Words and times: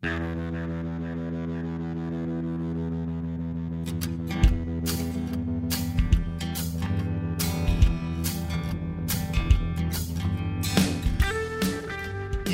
E 0.00 0.10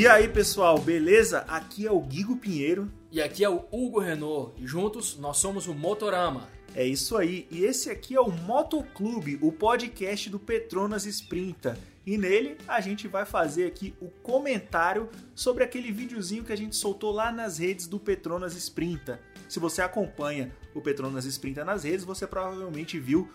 aí, 0.07 0.27
pessoal, 0.29 0.79
beleza? 0.79 1.41
Aqui 1.49 1.87
é 1.87 1.91
o 1.91 2.01
Guigo 2.01 2.37
Pinheiro. 2.37 2.91
E 3.13 3.21
aqui 3.21 3.45
é 3.45 3.49
o 3.49 3.65
Hugo 3.71 4.01
Renault. 4.01 4.55
Juntos 4.65 5.19
nós 5.19 5.37
somos 5.37 5.67
o 5.67 5.75
Motorama. 5.75 6.49
É 6.75 6.87
isso 6.87 7.17
aí. 7.17 7.47
E 7.51 7.63
esse 7.65 7.91
aqui 7.91 8.17
é 8.17 8.21
o 8.21 8.31
Motoclube, 8.31 9.39
o 9.43 9.53
podcast 9.53 10.31
do 10.31 10.39
Petronas 10.39 11.05
Sprinta. 11.05 11.79
E 12.07 12.19
nele 12.19 12.59
a 12.69 12.81
gente 12.81 13.09
vai 13.09 13.25
fazer 13.25 13.67
aqui 13.67 13.95
o 14.01 14.09
comentário 14.09 15.09
sobre 15.35 15.65
aquele 15.65 15.91
videozinho 15.91 16.45
que 16.45 16.53
a 16.53 16.57
gente 16.57 16.77
soltou 16.77 17.13
lá 17.13 17.33
nas 17.33 17.59
redes 17.59 17.87
do 17.87 17.99
Petronas 17.99 18.55
Sprinta. 18.55 19.21
Se 19.49 19.59
você 19.59 19.81
acompanha 19.81 20.53
o 20.75 20.81
Petronas 20.81 21.25
Sprinta 21.25 21.65
nas 21.65 21.85
redes, 21.85 22.05
você 22.05 22.27
provavelmente 22.27 22.99
viu 22.99 23.31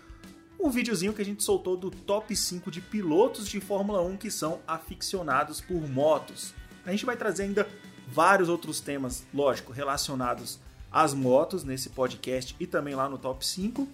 um 0.60 0.70
videozinho 0.70 1.14
que 1.14 1.22
a 1.22 1.26
gente 1.26 1.42
soltou 1.42 1.78
do 1.78 1.90
top 1.90 2.36
5 2.36 2.70
de 2.70 2.82
pilotos 2.82 3.48
de 3.48 3.60
Fórmula 3.62 4.02
1 4.02 4.18
que 4.18 4.30
são 4.30 4.60
aficionados 4.68 5.62
por 5.62 5.90
motos. 5.90 6.54
A 6.86 6.92
gente 6.92 7.06
vai 7.06 7.16
trazer 7.16 7.44
ainda 7.44 7.68
vários 8.08 8.50
outros 8.50 8.80
temas, 8.82 9.26
lógico, 9.34 9.72
relacionados 9.72 10.60
às 10.92 11.14
motos 11.14 11.64
nesse 11.64 11.90
podcast 11.90 12.56
e 12.60 12.68
também 12.68 12.94
lá 12.94 13.08
no 13.08 13.18
top 13.18 13.46
5. 13.46 13.88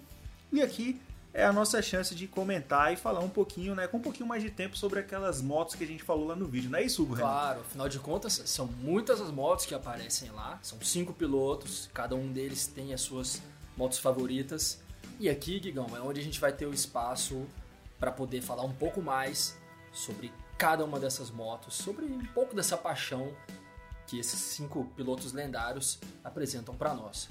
E 0.52 0.60
aqui 0.60 1.00
é 1.36 1.44
a 1.44 1.52
nossa 1.52 1.82
chance 1.82 2.14
de 2.14 2.26
comentar 2.26 2.94
e 2.94 2.96
falar 2.96 3.20
um 3.20 3.28
pouquinho, 3.28 3.74
né, 3.74 3.86
com 3.86 3.98
um 3.98 4.00
pouquinho 4.00 4.26
mais 4.26 4.42
de 4.42 4.48
tempo 4.50 4.74
sobre 4.74 5.00
aquelas 5.00 5.42
motos 5.42 5.74
que 5.74 5.84
a 5.84 5.86
gente 5.86 6.02
falou 6.02 6.28
lá 6.28 6.34
no 6.34 6.46
vídeo, 6.46 6.70
não 6.70 6.78
é 6.78 6.82
isso, 6.82 7.02
Hugo? 7.02 7.14
Claro, 7.14 7.60
afinal 7.60 7.90
de 7.90 7.98
contas, 7.98 8.40
são 8.46 8.66
muitas 8.66 9.20
as 9.20 9.30
motos 9.30 9.66
que 9.66 9.74
aparecem 9.74 10.30
lá, 10.30 10.58
são 10.62 10.80
cinco 10.80 11.12
pilotos, 11.12 11.90
cada 11.92 12.14
um 12.14 12.32
deles 12.32 12.66
tem 12.66 12.94
as 12.94 13.02
suas 13.02 13.42
motos 13.76 13.98
favoritas. 13.98 14.80
E 15.20 15.28
aqui, 15.28 15.60
Guigão, 15.60 15.94
é 15.94 16.00
onde 16.00 16.18
a 16.20 16.24
gente 16.24 16.40
vai 16.40 16.54
ter 16.54 16.64
o 16.64 16.72
espaço 16.72 17.46
para 18.00 18.10
poder 18.10 18.40
falar 18.40 18.64
um 18.64 18.72
pouco 18.72 19.02
mais 19.02 19.58
sobre 19.92 20.32
cada 20.56 20.86
uma 20.86 20.98
dessas 20.98 21.30
motos, 21.30 21.74
sobre 21.74 22.06
um 22.06 22.24
pouco 22.32 22.56
dessa 22.56 22.78
paixão 22.78 23.30
que 24.06 24.18
esses 24.18 24.40
cinco 24.40 24.86
pilotos 24.96 25.34
lendários 25.34 25.98
apresentam 26.24 26.74
para 26.74 26.94
nós. 26.94 27.28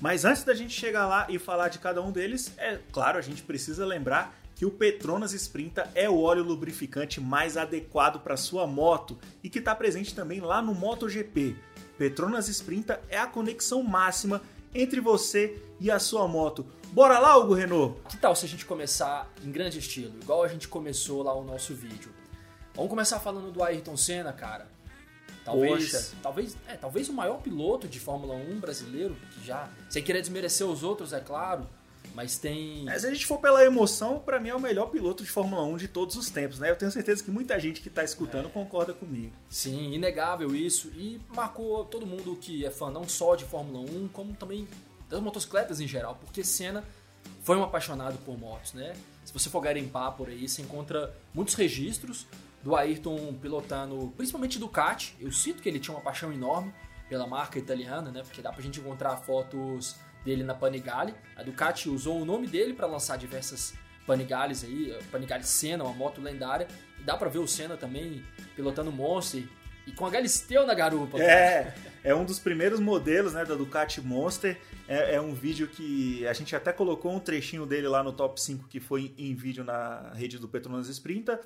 Mas 0.00 0.24
antes 0.24 0.44
da 0.44 0.54
gente 0.54 0.72
chegar 0.72 1.06
lá 1.06 1.26
e 1.28 1.38
falar 1.38 1.68
de 1.68 1.78
cada 1.78 2.00
um 2.00 2.12
deles, 2.12 2.52
é 2.56 2.78
claro, 2.92 3.18
a 3.18 3.22
gente 3.22 3.42
precisa 3.42 3.84
lembrar 3.84 4.34
que 4.54 4.66
o 4.66 4.70
Petronas 4.70 5.32
Sprinta 5.32 5.88
é 5.94 6.10
o 6.10 6.20
óleo 6.20 6.42
lubrificante 6.42 7.20
mais 7.20 7.56
adequado 7.56 8.20
para 8.20 8.36
sua 8.36 8.66
moto 8.66 9.16
e 9.42 9.48
que 9.48 9.60
está 9.60 9.74
presente 9.74 10.14
também 10.14 10.40
lá 10.40 10.60
no 10.60 10.74
MotoGP. 10.74 11.56
Petronas 11.96 12.48
Sprinta 12.48 13.00
é 13.08 13.18
a 13.18 13.26
conexão 13.26 13.82
máxima 13.82 14.42
entre 14.74 15.00
você 15.00 15.62
e 15.80 15.90
a 15.90 15.98
sua 15.98 16.26
moto. 16.26 16.66
Bora 16.92 17.18
lá, 17.18 17.36
Hugo 17.36 17.54
Renault? 17.54 18.00
Que 18.08 18.16
tal 18.16 18.34
se 18.34 18.46
a 18.46 18.48
gente 18.48 18.64
começar 18.64 19.30
em 19.44 19.50
grande 19.50 19.78
estilo, 19.78 20.18
igual 20.20 20.42
a 20.42 20.48
gente 20.48 20.66
começou 20.66 21.22
lá 21.22 21.34
o 21.34 21.44
nosso 21.44 21.74
vídeo? 21.74 22.10
Vamos 22.74 22.90
começar 22.90 23.20
falando 23.20 23.52
do 23.52 23.62
Ayrton 23.62 23.96
Senna, 23.96 24.32
cara. 24.32 24.68
Talvez, 25.50 26.14
talvez, 26.22 26.56
é, 26.66 26.76
talvez 26.76 27.08
o 27.08 27.12
maior 27.12 27.40
piloto 27.40 27.88
de 27.88 27.98
Fórmula 27.98 28.34
1 28.34 28.60
brasileiro, 28.60 29.16
que 29.32 29.46
já, 29.46 29.68
sem 29.88 30.02
querer 30.02 30.20
desmerecer 30.20 30.66
os 30.66 30.82
outros, 30.82 31.12
é 31.12 31.20
claro, 31.20 31.66
mas 32.14 32.38
tem 32.38 32.84
Mas 32.84 33.02
se 33.02 33.06
a 33.06 33.12
gente 33.12 33.26
for 33.26 33.38
pela 33.38 33.64
emoção, 33.64 34.18
para 34.18 34.40
mim 34.40 34.48
é 34.48 34.54
o 34.54 34.60
melhor 34.60 34.86
piloto 34.86 35.22
de 35.22 35.30
Fórmula 35.30 35.62
1 35.62 35.76
de 35.76 35.88
todos 35.88 36.16
os 36.16 36.28
tempos, 36.30 36.58
né? 36.58 36.70
Eu 36.70 36.76
tenho 36.76 36.90
certeza 36.90 37.22
que 37.22 37.30
muita 37.30 37.58
gente 37.60 37.80
que 37.80 37.88
tá 37.88 38.02
escutando 38.02 38.48
concorda 38.48 38.92
comigo. 38.92 39.32
Sim, 39.48 39.92
inegável 39.92 40.54
isso. 40.54 40.88
E 40.96 41.20
marcou 41.28 41.84
todo 41.84 42.06
mundo 42.06 42.36
que 42.40 42.64
é 42.64 42.70
fã 42.70 42.90
não 42.90 43.08
só 43.08 43.36
de 43.36 43.44
Fórmula 43.44 43.88
1, 43.88 44.08
como 44.08 44.34
também 44.34 44.66
das 45.08 45.20
motocicletas 45.20 45.80
em 45.80 45.86
geral, 45.86 46.18
porque 46.20 46.42
Senna 46.42 46.84
foi 47.42 47.56
um 47.56 47.62
apaixonado 47.62 48.18
por 48.24 48.38
motos, 48.38 48.72
né? 48.74 48.94
Se 49.24 49.32
você 49.32 49.48
for 49.48 49.60
garimpar 49.60 50.12
por 50.12 50.28
aí, 50.28 50.48
você 50.48 50.62
encontra 50.62 51.14
muitos 51.32 51.54
registros 51.54 52.26
do 52.62 52.74
Ayrton 52.74 53.34
pilotando, 53.34 54.12
principalmente 54.16 54.58
Ducati. 54.58 55.16
Eu 55.20 55.30
cito 55.32 55.62
que 55.62 55.68
ele 55.68 55.78
tinha 55.78 55.94
uma 55.94 56.02
paixão 56.02 56.32
enorme 56.32 56.72
pela 57.08 57.26
marca 57.26 57.58
italiana, 57.58 58.10
né? 58.10 58.22
Porque 58.22 58.42
dá 58.42 58.52
pra 58.52 58.62
gente 58.62 58.80
encontrar 58.80 59.16
fotos 59.16 59.96
dele 60.24 60.42
na 60.42 60.54
Panigale. 60.54 61.14
A 61.36 61.42
Ducati 61.42 61.88
usou 61.88 62.20
o 62.20 62.24
nome 62.24 62.46
dele 62.46 62.74
para 62.74 62.86
lançar 62.86 63.16
diversas 63.16 63.74
Panigales 64.06 64.64
aí, 64.64 64.94
a 64.94 65.02
Panigale 65.10 65.44
Senna, 65.44 65.84
uma 65.84 65.92
moto 65.92 66.20
lendária. 66.20 66.66
E 66.98 67.02
dá 67.02 67.16
pra 67.16 67.28
ver 67.28 67.38
o 67.38 67.46
Senna 67.46 67.76
também 67.76 68.24
pilotando 68.56 68.90
Monster 68.90 69.44
e 69.86 69.92
com 69.92 70.06
a 70.06 70.10
Galisteu 70.10 70.66
na 70.66 70.74
garupa. 70.74 71.18
É, 71.18 71.74
é 72.04 72.14
um 72.14 72.24
dos 72.24 72.38
primeiros 72.38 72.80
modelos 72.80 73.34
né, 73.34 73.44
da 73.44 73.54
Ducati 73.54 74.00
Monster. 74.00 74.58
É, 74.86 75.16
é 75.16 75.20
um 75.20 75.34
vídeo 75.34 75.68
que 75.68 76.26
a 76.26 76.32
gente 76.32 76.54
até 76.54 76.72
colocou 76.72 77.12
um 77.12 77.20
trechinho 77.20 77.66
dele 77.66 77.88
lá 77.88 78.02
no 78.02 78.12
top 78.12 78.40
5 78.40 78.68
que 78.68 78.80
foi 78.80 79.14
em 79.16 79.34
vídeo 79.34 79.64
na 79.64 80.10
rede 80.14 80.38
do 80.38 80.48
Petronas 80.48 80.88
Sprinta. 80.88 81.40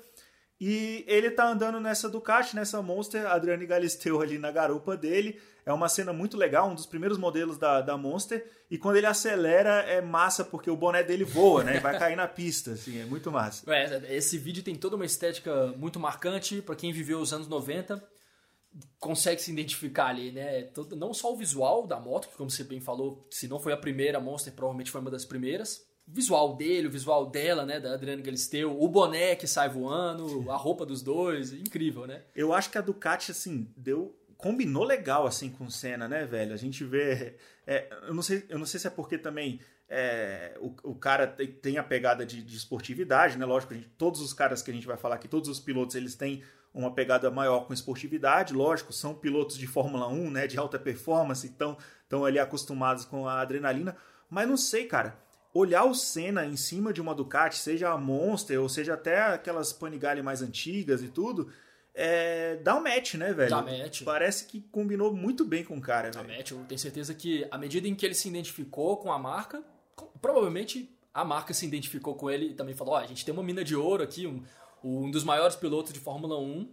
E 0.59 1.03
ele 1.07 1.31
tá 1.31 1.47
andando 1.47 1.79
nessa 1.79 2.07
Ducati, 2.09 2.55
nessa 2.55 2.81
Monster, 2.81 3.25
Adriane 3.25 3.65
Galisteu 3.65 4.21
ali 4.21 4.37
na 4.37 4.51
garupa 4.51 4.95
dele. 4.95 5.39
É 5.65 5.71
uma 5.71 5.87
cena 5.87 6.11
muito 6.11 6.37
legal, 6.37 6.69
um 6.69 6.75
dos 6.75 6.85
primeiros 6.85 7.17
modelos 7.17 7.57
da, 7.57 7.81
da 7.81 7.97
Monster. 7.97 8.45
E 8.69 8.77
quando 8.77 8.97
ele 8.97 9.05
acelera 9.05 9.81
é 9.81 10.01
massa, 10.01 10.43
porque 10.43 10.69
o 10.69 10.75
boné 10.75 11.03
dele 11.03 11.23
voa, 11.23 11.63
né? 11.63 11.79
Vai 11.79 11.97
cair 11.97 12.15
na 12.15 12.27
pista, 12.27 12.71
assim, 12.71 12.99
é 12.99 13.05
muito 13.05 13.31
massa. 13.31 13.63
É, 13.71 14.15
esse 14.15 14.37
vídeo 14.37 14.63
tem 14.63 14.75
toda 14.75 14.95
uma 14.95 15.05
estética 15.05 15.67
muito 15.77 15.99
marcante 15.99 16.61
para 16.61 16.75
quem 16.75 16.91
viveu 16.91 17.19
os 17.19 17.31
anos 17.31 17.47
90. 17.47 18.03
Consegue 18.99 19.41
se 19.41 19.51
identificar 19.51 20.07
ali, 20.07 20.31
né? 20.31 20.69
Não 20.97 21.13
só 21.13 21.31
o 21.31 21.37
visual 21.37 21.85
da 21.87 21.99
moto, 21.99 22.27
que 22.27 22.35
como 22.35 22.49
você 22.49 22.63
bem 22.63 22.81
falou, 22.81 23.25
se 23.29 23.47
não 23.47 23.59
foi 23.59 23.71
a 23.71 23.77
primeira, 23.77 24.19
Monster 24.19 24.53
provavelmente 24.53 24.91
foi 24.91 24.99
uma 24.99 25.11
das 25.11 25.23
primeiras. 25.23 25.85
Visual 26.05 26.55
dele, 26.55 26.87
o 26.87 26.91
visual 26.91 27.25
dela, 27.27 27.65
né? 27.65 27.79
Da 27.79 27.93
Adriane 27.93 28.21
Galisteu, 28.21 28.77
o 28.79 28.87
boné 28.87 29.35
que 29.35 29.47
sai 29.47 29.69
voando, 29.69 30.49
a 30.51 30.55
roupa 30.57 30.85
dos 30.85 31.01
dois, 31.01 31.53
incrível, 31.53 32.05
né? 32.05 32.23
Eu 32.35 32.53
acho 32.53 32.69
que 32.69 32.77
a 32.77 32.81
Ducati, 32.81 33.31
assim, 33.31 33.71
deu. 33.77 34.15
Combinou 34.37 34.83
legal, 34.83 35.25
assim, 35.25 35.49
com 35.49 35.63
o 35.63 35.71
Senna, 35.71 36.07
né, 36.07 36.25
velho? 36.25 36.53
A 36.53 36.57
gente 36.57 36.83
vê. 36.83 37.35
é, 37.65 37.87
eu, 38.07 38.13
não 38.13 38.21
sei, 38.21 38.43
eu 38.49 38.59
não 38.59 38.65
sei 38.65 38.79
se 38.81 38.87
é 38.87 38.89
porque 38.89 39.17
também 39.17 39.61
é, 39.87 40.57
o, 40.59 40.73
o 40.91 40.95
cara 40.95 41.25
tem, 41.25 41.47
tem 41.47 41.77
a 41.77 41.83
pegada 41.83 42.25
de, 42.25 42.43
de 42.43 42.57
esportividade, 42.57 43.37
né? 43.37 43.45
Lógico, 43.45 43.73
gente- 43.73 43.87
todos 43.97 44.19
os 44.19 44.33
caras 44.33 44.61
que 44.61 44.69
a 44.69 44.73
gente 44.73 44.85
vai 44.85 44.97
falar 44.97 45.15
aqui, 45.15 45.29
todos 45.29 45.47
os 45.47 45.59
pilotos, 45.61 45.95
eles 45.95 46.15
têm 46.15 46.43
uma 46.73 46.91
pegada 46.93 47.31
maior 47.31 47.61
com 47.65 47.73
esportividade, 47.73 48.53
lógico, 48.53 48.91
são 48.91 49.13
pilotos 49.15 49.57
de 49.57 49.65
Fórmula 49.67 50.07
1, 50.09 50.29
né? 50.31 50.47
De 50.47 50.57
alta 50.57 50.77
performance, 50.77 51.47
então 51.47 51.77
estão 52.03 52.25
ali 52.25 52.37
acostumados 52.37 53.05
com 53.05 53.25
a 53.25 53.39
adrenalina. 53.39 53.95
Mas 54.29 54.47
não 54.49 54.57
sei, 54.57 54.85
cara. 54.87 55.17
Olhar 55.53 55.85
o 55.85 55.93
Senna 55.93 56.45
em 56.45 56.57
cima 56.57 56.91
de 56.91 56.99
uma 56.99 57.13
Ducati, 57.13 57.57
seja 57.57 57.91
a 57.91 57.97
Monster 57.97 58.59
ou 58.59 58.67
seja 58.67 58.95
até 58.95 59.21
aquelas 59.21 59.71
Panigale 59.71 60.21
mais 60.21 60.41
antigas 60.41 61.03
e 61.03 61.09
tudo, 61.09 61.51
é, 61.93 62.55
dá 62.57 62.75
um 62.75 62.81
match, 62.81 63.13
né, 63.15 63.33
velho? 63.33 63.51
Dá 63.51 63.61
match. 63.61 64.03
Parece 64.03 64.45
que 64.47 64.61
combinou 64.71 65.13
muito 65.13 65.45
bem 65.45 65.63
com 65.63 65.77
o 65.77 65.81
cara, 65.81 66.09
A 66.09 66.21
velho. 66.23 66.37
Matt, 66.37 66.51
eu 66.51 66.65
tenho 66.67 66.79
certeza 66.79 67.13
que 67.13 67.45
à 67.51 67.57
medida 67.57 67.87
em 67.87 67.93
que 67.93 68.05
ele 68.05 68.15
se 68.15 68.27
identificou 68.27 68.97
com 68.97 69.11
a 69.11 69.19
marca, 69.19 69.63
provavelmente 70.19 70.89
a 71.13 71.23
marca 71.23 71.53
se 71.53 71.65
identificou 71.65 72.15
com 72.15 72.31
ele 72.31 72.47
e 72.47 72.53
também 72.55 72.73
falou: 72.73 72.95
ó, 72.95 72.97
a 72.97 73.05
gente 73.05 73.23
tem 73.23 73.33
uma 73.33 73.43
mina 73.43 73.63
de 73.63 73.75
ouro 73.75 74.01
aqui, 74.01 74.25
um, 74.25 74.43
um 74.83 75.11
dos 75.11 75.23
maiores 75.23 75.55
pilotos 75.55 75.93
de 75.93 75.99
Fórmula 75.99 76.39
1 76.39 76.67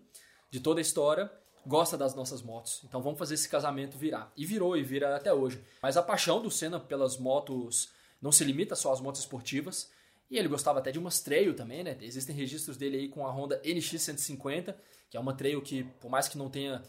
de 0.51 0.59
toda 0.59 0.81
a 0.81 0.83
história, 0.83 1.31
gosta 1.67 1.99
das 1.99 2.15
nossas 2.15 2.41
motos. 2.41 2.81
Então 2.85 3.03
vamos 3.03 3.19
fazer 3.19 3.35
esse 3.35 3.49
casamento 3.49 3.99
virar. 3.99 4.33
E 4.35 4.47
virou, 4.47 4.75
e 4.75 4.83
vira 4.83 5.15
até 5.15 5.33
hoje. 5.33 5.63
Mas 5.83 5.99
a 5.99 6.03
paixão 6.03 6.41
do 6.41 6.51
Senna 6.51 6.81
pelas 6.81 7.19
motos 7.19 7.91
não 8.21 8.31
se 8.33 8.45
limita 8.45 8.75
só 8.77 8.93
às 8.93 9.01
motos 9.01 9.21
esportivas. 9.21 9.91
E 10.31 10.39
ele 10.39 10.47
gostava 10.47 10.79
até 10.79 10.93
de 10.93 10.99
umas 10.99 11.21
trail 11.21 11.55
também, 11.55 11.83
né? 11.83 11.97
Existem 12.01 12.35
registros 12.35 12.77
dele 12.77 12.97
aí 12.99 13.09
com 13.09 13.27
a 13.27 13.31
Honda 13.31 13.61
NX150, 13.63 14.77
que 15.09 15.17
é 15.17 15.21
uma 15.21 15.35
trail 15.35 15.61
que, 15.61 15.85
por 16.01 16.09
mais 16.09 16.29
que 16.29 16.39
não 16.39 16.49
tenha 16.49 16.83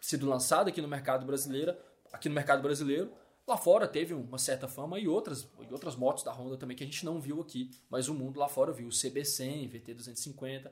sido 0.00 0.26
lançada 0.26 0.70
aqui 0.70 0.80
no 0.80 0.88
mercado 0.88 1.26
brasileiro, 1.26 1.76
aqui 2.12 2.28
no 2.28 2.34
mercado 2.34 2.62
brasileiro, 2.62 3.12
lá 3.46 3.56
fora 3.58 3.86
teve 3.86 4.14
uma 4.14 4.38
certa 4.38 4.66
fama 4.66 4.98
e 4.98 5.06
outras, 5.06 5.46
e 5.68 5.72
outras 5.72 5.96
motos 5.96 6.24
da 6.24 6.32
Honda 6.32 6.56
também 6.56 6.76
que 6.76 6.82
a 6.82 6.86
gente 6.86 7.04
não 7.04 7.20
viu 7.20 7.42
aqui, 7.42 7.70
mas 7.90 8.08
o 8.08 8.14
mundo 8.14 8.40
lá 8.40 8.48
fora 8.48 8.72
viu, 8.72 8.88
o 8.88 8.90
CB100, 8.90 9.70
VT250. 9.70 10.70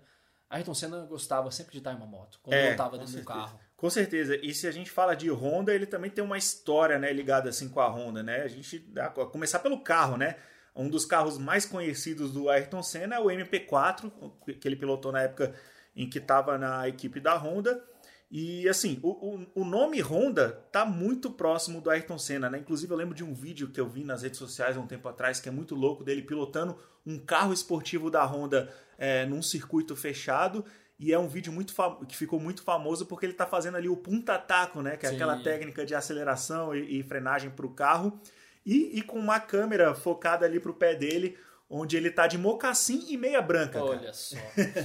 Ayrton 0.48 0.74
Senna 0.74 1.04
gostava 1.04 1.50
sempre 1.50 1.72
de 1.72 1.78
estar 1.78 1.92
em 1.92 1.96
uma 1.96 2.06
moto, 2.06 2.38
quando 2.42 2.54
É, 2.54 2.64
não 2.64 2.70
estava 2.72 2.96
dentro 2.96 3.16
do 3.16 3.24
carro. 3.24 3.58
Com 3.84 3.90
certeza. 3.90 4.38
E 4.42 4.54
se 4.54 4.66
a 4.66 4.70
gente 4.70 4.90
fala 4.90 5.14
de 5.14 5.30
Honda, 5.30 5.74
ele 5.74 5.84
também 5.84 6.10
tem 6.10 6.24
uma 6.24 6.38
história, 6.38 6.98
né, 6.98 7.12
ligada 7.12 7.50
assim 7.50 7.68
com 7.68 7.80
a 7.80 7.86
Honda, 7.86 8.22
né? 8.22 8.40
A 8.40 8.48
gente 8.48 8.82
a 8.96 9.10
começar 9.26 9.58
pelo 9.58 9.78
carro, 9.78 10.16
né? 10.16 10.36
Um 10.74 10.88
dos 10.88 11.04
carros 11.04 11.36
mais 11.36 11.66
conhecidos 11.66 12.32
do 12.32 12.48
Ayrton 12.48 12.82
Senna 12.82 13.16
é 13.16 13.20
o 13.20 13.26
MP4, 13.26 14.10
que 14.58 14.66
ele 14.66 14.74
pilotou 14.74 15.12
na 15.12 15.20
época 15.20 15.52
em 15.94 16.08
que 16.08 16.16
estava 16.16 16.56
na 16.56 16.88
equipe 16.88 17.20
da 17.20 17.36
Honda. 17.36 17.84
E 18.30 18.66
assim, 18.70 18.98
o, 19.02 19.10
o, 19.10 19.46
o 19.54 19.64
nome 19.66 20.00
Honda 20.00 20.64
tá 20.72 20.86
muito 20.86 21.30
próximo 21.30 21.78
do 21.82 21.90
Ayrton 21.90 22.18
Senna, 22.18 22.48
né? 22.48 22.60
Inclusive 22.60 22.90
eu 22.90 22.96
lembro 22.96 23.14
de 23.14 23.22
um 23.22 23.34
vídeo 23.34 23.68
que 23.68 23.78
eu 23.78 23.86
vi 23.86 24.02
nas 24.02 24.22
redes 24.22 24.38
sociais 24.38 24.78
há 24.78 24.80
um 24.80 24.86
tempo 24.86 25.06
atrás, 25.10 25.40
que 25.40 25.48
é 25.50 25.52
muito 25.52 25.74
louco, 25.74 26.02
dele 26.02 26.22
pilotando 26.22 26.74
um 27.04 27.18
carro 27.18 27.52
esportivo 27.52 28.10
da 28.10 28.24
Honda 28.24 28.72
é, 28.96 29.26
num 29.26 29.42
circuito 29.42 29.94
fechado. 29.94 30.64
E 30.98 31.12
é 31.12 31.18
um 31.18 31.26
vídeo 31.26 31.52
muito 31.52 31.74
que 32.06 32.16
ficou 32.16 32.38
muito 32.38 32.62
famoso 32.62 33.06
porque 33.06 33.26
ele 33.26 33.32
está 33.32 33.46
fazendo 33.46 33.76
ali 33.76 33.88
o 33.88 33.96
punta-taco, 33.96 34.80
né? 34.80 34.96
Que 34.96 35.06
é 35.06 35.08
Sim. 35.08 35.16
aquela 35.16 35.42
técnica 35.42 35.84
de 35.84 35.94
aceleração 35.94 36.74
e, 36.74 37.00
e 37.00 37.02
frenagem 37.02 37.50
para 37.50 37.66
o 37.66 37.70
carro. 37.70 38.20
E, 38.64 38.98
e, 38.98 39.02
com 39.02 39.18
uma 39.18 39.38
câmera 39.38 39.94
focada 39.94 40.46
ali 40.46 40.58
para 40.58 40.70
o 40.70 40.74
pé 40.74 40.94
dele, 40.94 41.36
onde 41.68 41.96
ele 41.96 42.10
tá 42.10 42.26
de 42.26 42.38
mocassim 42.38 43.04
e 43.08 43.16
meia 43.16 43.42
branca. 43.42 43.82
Olha 43.82 43.98
cara. 43.98 44.12
só. 44.14 44.36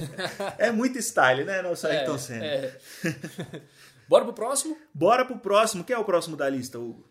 é 0.58 0.70
muito 0.70 0.98
style, 0.98 1.44
né, 1.44 1.62
não 1.62 1.70
é, 1.70 2.02
então 2.02 2.18
Senna? 2.18 2.44
É. 2.44 2.78
Bora 4.06 4.24
pro 4.24 4.34
próximo? 4.34 4.76
Bora 4.92 5.24
pro 5.24 5.38
próximo. 5.38 5.84
Quem 5.84 5.94
é 5.94 5.98
o 5.98 6.04
próximo 6.04 6.36
da 6.36 6.48
lista, 6.48 6.78
Hugo? 6.78 7.08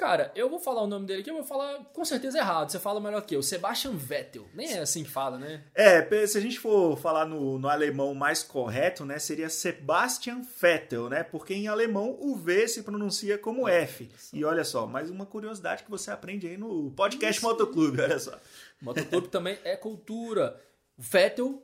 Cara, 0.00 0.32
eu 0.34 0.48
vou 0.48 0.58
falar 0.58 0.80
o 0.80 0.86
nome 0.86 1.04
dele 1.04 1.20
aqui, 1.20 1.28
eu 1.28 1.34
vou 1.34 1.44
falar 1.44 1.84
com 1.92 2.02
certeza 2.06 2.38
errado. 2.38 2.70
Você 2.70 2.78
fala 2.78 2.98
melhor 2.98 3.20
que 3.20 3.36
eu. 3.36 3.42
Sebastian 3.42 3.92
Vettel. 3.92 4.48
Nem 4.54 4.72
é 4.72 4.78
assim 4.78 5.04
que 5.04 5.10
fala, 5.10 5.36
né? 5.36 5.62
É, 5.74 6.26
se 6.26 6.38
a 6.38 6.40
gente 6.40 6.58
for 6.58 6.96
falar 6.96 7.26
no, 7.26 7.58
no 7.58 7.68
alemão 7.68 8.14
mais 8.14 8.42
correto, 8.42 9.04
né, 9.04 9.18
seria 9.18 9.50
Sebastian 9.50 10.40
Vettel, 10.58 11.10
né? 11.10 11.22
Porque 11.22 11.52
em 11.52 11.68
alemão 11.68 12.16
o 12.18 12.34
V 12.34 12.66
se 12.66 12.82
pronuncia 12.82 13.36
como 13.36 13.68
F. 13.68 14.10
E 14.32 14.42
olha 14.42 14.64
só, 14.64 14.86
mais 14.86 15.10
uma 15.10 15.26
curiosidade 15.26 15.84
que 15.84 15.90
você 15.90 16.10
aprende 16.10 16.46
aí 16.46 16.56
no 16.56 16.90
podcast 16.92 17.42
Motoclube, 17.42 18.00
olha 18.00 18.18
só. 18.18 18.40
Motoclube 18.80 19.28
também 19.28 19.58
é 19.64 19.76
cultura. 19.76 20.58
Vettel 20.96 21.62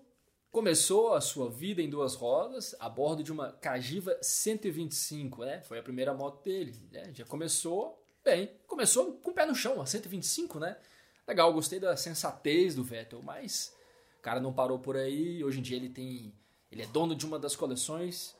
começou 0.53 1.15
a 1.15 1.23
sua 1.23 1.49
vida 1.49 1.81
em 1.81 1.88
duas 1.88 2.15
rodas 2.15 2.77
a 2.79 2.87
bordo 2.91 3.23
de 3.23 3.33
uma 3.33 3.53
Cagiva 3.53 4.15
125, 4.21 5.43
né? 5.43 5.62
Foi 5.62 5.79
a 5.79 5.83
primeira 5.83 6.12
moto 6.12 6.44
dele. 6.44 6.75
Né? 6.93 7.12
Já 7.15 7.25
começou 7.25 8.05
Bem, 8.26 8.50
começou 8.67 9.12
com 9.23 9.31
o 9.31 9.32
pé 9.32 9.46
no 9.46 9.55
chão, 9.55 9.81
a 9.81 9.87
125, 9.87 10.58
né? 10.58 10.76
Legal, 11.28 11.52
gostei 11.52 11.78
da 11.78 11.96
sensatez 11.96 12.75
do 12.75 12.82
Vettel, 12.82 13.23
mas 13.23 13.73
o 14.19 14.20
cara 14.20 14.40
não 14.40 14.52
parou 14.52 14.81
por 14.81 14.96
aí. 14.96 15.44
Hoje 15.44 15.61
em 15.61 15.62
dia 15.62 15.76
ele 15.76 15.88
tem. 15.88 16.34
Ele 16.69 16.82
é 16.82 16.87
dono 16.87 17.14
de 17.14 17.25
uma 17.25 17.38
das 17.38 17.55
coleções. 17.55 18.34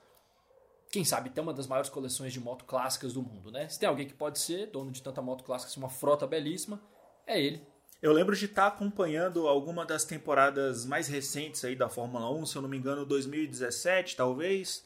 Quem 0.90 1.04
sabe 1.04 1.30
tem 1.30 1.40
uma 1.40 1.54
das 1.54 1.68
maiores 1.68 1.88
coleções 1.88 2.32
de 2.32 2.40
moto 2.40 2.64
clássicas 2.64 3.12
do 3.12 3.22
mundo, 3.22 3.52
né? 3.52 3.68
Se 3.68 3.78
tem 3.78 3.88
alguém 3.88 4.08
que 4.08 4.14
pode 4.14 4.40
ser 4.40 4.66
dono 4.72 4.90
de 4.90 5.00
tanta 5.00 5.22
moto 5.22 5.44
clássica, 5.44 5.70
assim, 5.70 5.78
uma 5.78 5.88
frota 5.88 6.26
belíssima, 6.26 6.82
é 7.24 7.40
ele. 7.40 7.64
Eu 8.02 8.12
lembro 8.12 8.34
de 8.34 8.46
estar 8.46 8.66
acompanhando 8.66 9.46
alguma 9.46 9.86
das 9.86 10.04
temporadas 10.04 10.84
mais 10.84 11.06
recentes 11.06 11.64
aí 11.64 11.76
da 11.76 11.88
Fórmula 11.88 12.28
1, 12.32 12.46
se 12.46 12.56
eu 12.56 12.62
não 12.62 12.68
me 12.68 12.76
engano, 12.76 13.06
2017, 13.06 14.16
talvez. 14.16 14.84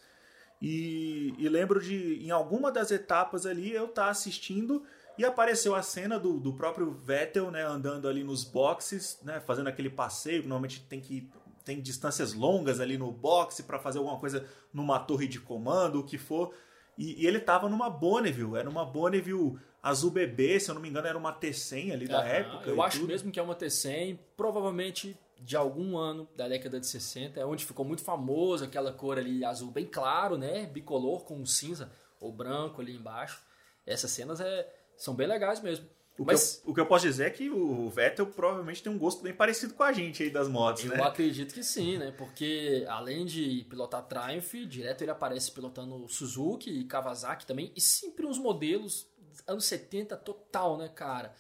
E, 0.61 1.35
e, 1.39 1.49
lembro 1.49 1.81
de, 1.81 2.23
em 2.23 2.31
alguma 2.31 2.71
das 2.71 2.91
etapas 2.91 3.47
ali, 3.47 3.73
eu 3.73 3.87
estar 3.87 4.05
tá 4.05 4.11
assistindo 4.11 4.83
e 5.17 5.25
apareceu 5.25 5.75
a 5.75 5.83
cena 5.83 6.19
do, 6.19 6.39
do 6.39 6.53
próprio 6.53 6.91
Vettel, 6.91 7.51
né, 7.51 7.65
andando 7.65 8.07
ali 8.07 8.23
nos 8.23 8.45
boxes, 8.45 9.19
né, 9.23 9.41
fazendo 9.41 9.69
aquele 9.69 9.89
passeio. 9.89 10.43
Normalmente 10.43 10.83
tem 10.83 11.01
que 11.01 11.31
tem 11.65 11.81
distâncias 11.81 12.33
longas 12.33 12.81
ali 12.81 12.97
no 12.97 13.13
boxe 13.13 13.63
para 13.63 13.79
fazer 13.79 13.99
alguma 13.99 14.19
coisa 14.19 14.47
numa 14.73 14.99
torre 14.99 15.29
de 15.29 15.39
comando, 15.39 16.01
o 16.01 16.05
que 16.05 16.19
for. 16.19 16.55
E, 16.97 17.23
e 17.23 17.27
ele 17.27 17.39
estava 17.39 17.69
numa 17.69 17.89
Bonneville, 17.89 18.57
era 18.57 18.69
uma 18.69 18.85
Bonneville 18.85 19.59
azul 19.83 20.11
bebê, 20.11 20.59
se 20.61 20.71
eu 20.71 20.75
não 20.75 20.83
me 20.83 20.89
engano, 20.89 21.07
era 21.07 21.17
uma 21.17 21.33
T100 21.33 21.93
ali 21.93 22.09
da 22.09 22.25
época. 22.25 22.69
Eu 22.69 22.83
acho 22.83 22.99
tudo. 23.01 23.09
mesmo 23.09 23.31
que 23.31 23.39
é 23.39 23.43
uma 23.43 23.55
T100, 23.55 24.19
provavelmente 24.37 25.19
de 25.41 25.57
algum 25.57 25.97
ano 25.97 26.29
da 26.37 26.47
década 26.47 26.79
de 26.79 26.87
60, 26.87 27.41
é 27.41 27.45
onde 27.45 27.65
ficou 27.65 27.85
muito 27.85 28.03
famoso 28.03 28.65
aquela 28.65 28.93
cor 28.93 29.19
ali 29.19 29.45
azul 29.45 29.71
bem 29.71 29.87
claro, 29.87 30.37
né? 30.37 30.67
Bicolor 30.67 31.25
com 31.25 31.45
cinza 31.47 31.91
ou 32.21 32.33
branco 32.33 32.81
ali 32.81 32.95
embaixo. 32.95 33.43
Essas 33.87 34.11
cenas 34.11 34.41
é, 34.41 34.71
são 34.97 35.15
bem 35.15 35.27
legais 35.27 35.61
mesmo. 35.61 35.89
O, 36.19 36.25
Mas, 36.25 36.57
que 36.57 36.67
eu, 36.67 36.71
o 36.71 36.75
que 36.75 36.81
eu 36.81 36.87
posso 36.87 37.07
dizer 37.07 37.29
é 37.29 37.31
que 37.31 37.49
o 37.49 37.89
Vettel 37.89 38.27
provavelmente 38.27 38.83
tem 38.83 38.93
um 38.93 38.99
gosto 38.99 39.23
bem 39.23 39.33
parecido 39.33 39.73
com 39.73 39.83
a 39.83 39.91
gente 39.91 40.23
aí 40.23 40.29
das 40.29 40.49
motos, 40.49 40.85
eu 40.85 40.91
né? 40.91 40.99
Eu 40.99 41.05
acredito 41.05 41.55
que 41.55 41.65
sim, 41.65 41.97
né? 41.97 42.13
Porque 42.19 42.85
além 42.89 43.25
de 43.25 43.65
pilotar 43.71 44.03
Triumph, 44.03 44.53
direto 44.69 45.01
ele 45.01 45.11
aparece 45.11 45.51
pilotando 45.51 46.07
Suzuki 46.09 46.71
e 46.71 46.85
Kawasaki 46.85 47.47
também, 47.47 47.73
e 47.75 47.81
sempre 47.81 48.27
uns 48.27 48.37
modelos 48.37 49.09
anos 49.47 49.65
70 49.65 50.15
total, 50.19 50.77
né, 50.77 50.89
cara? 50.89 51.33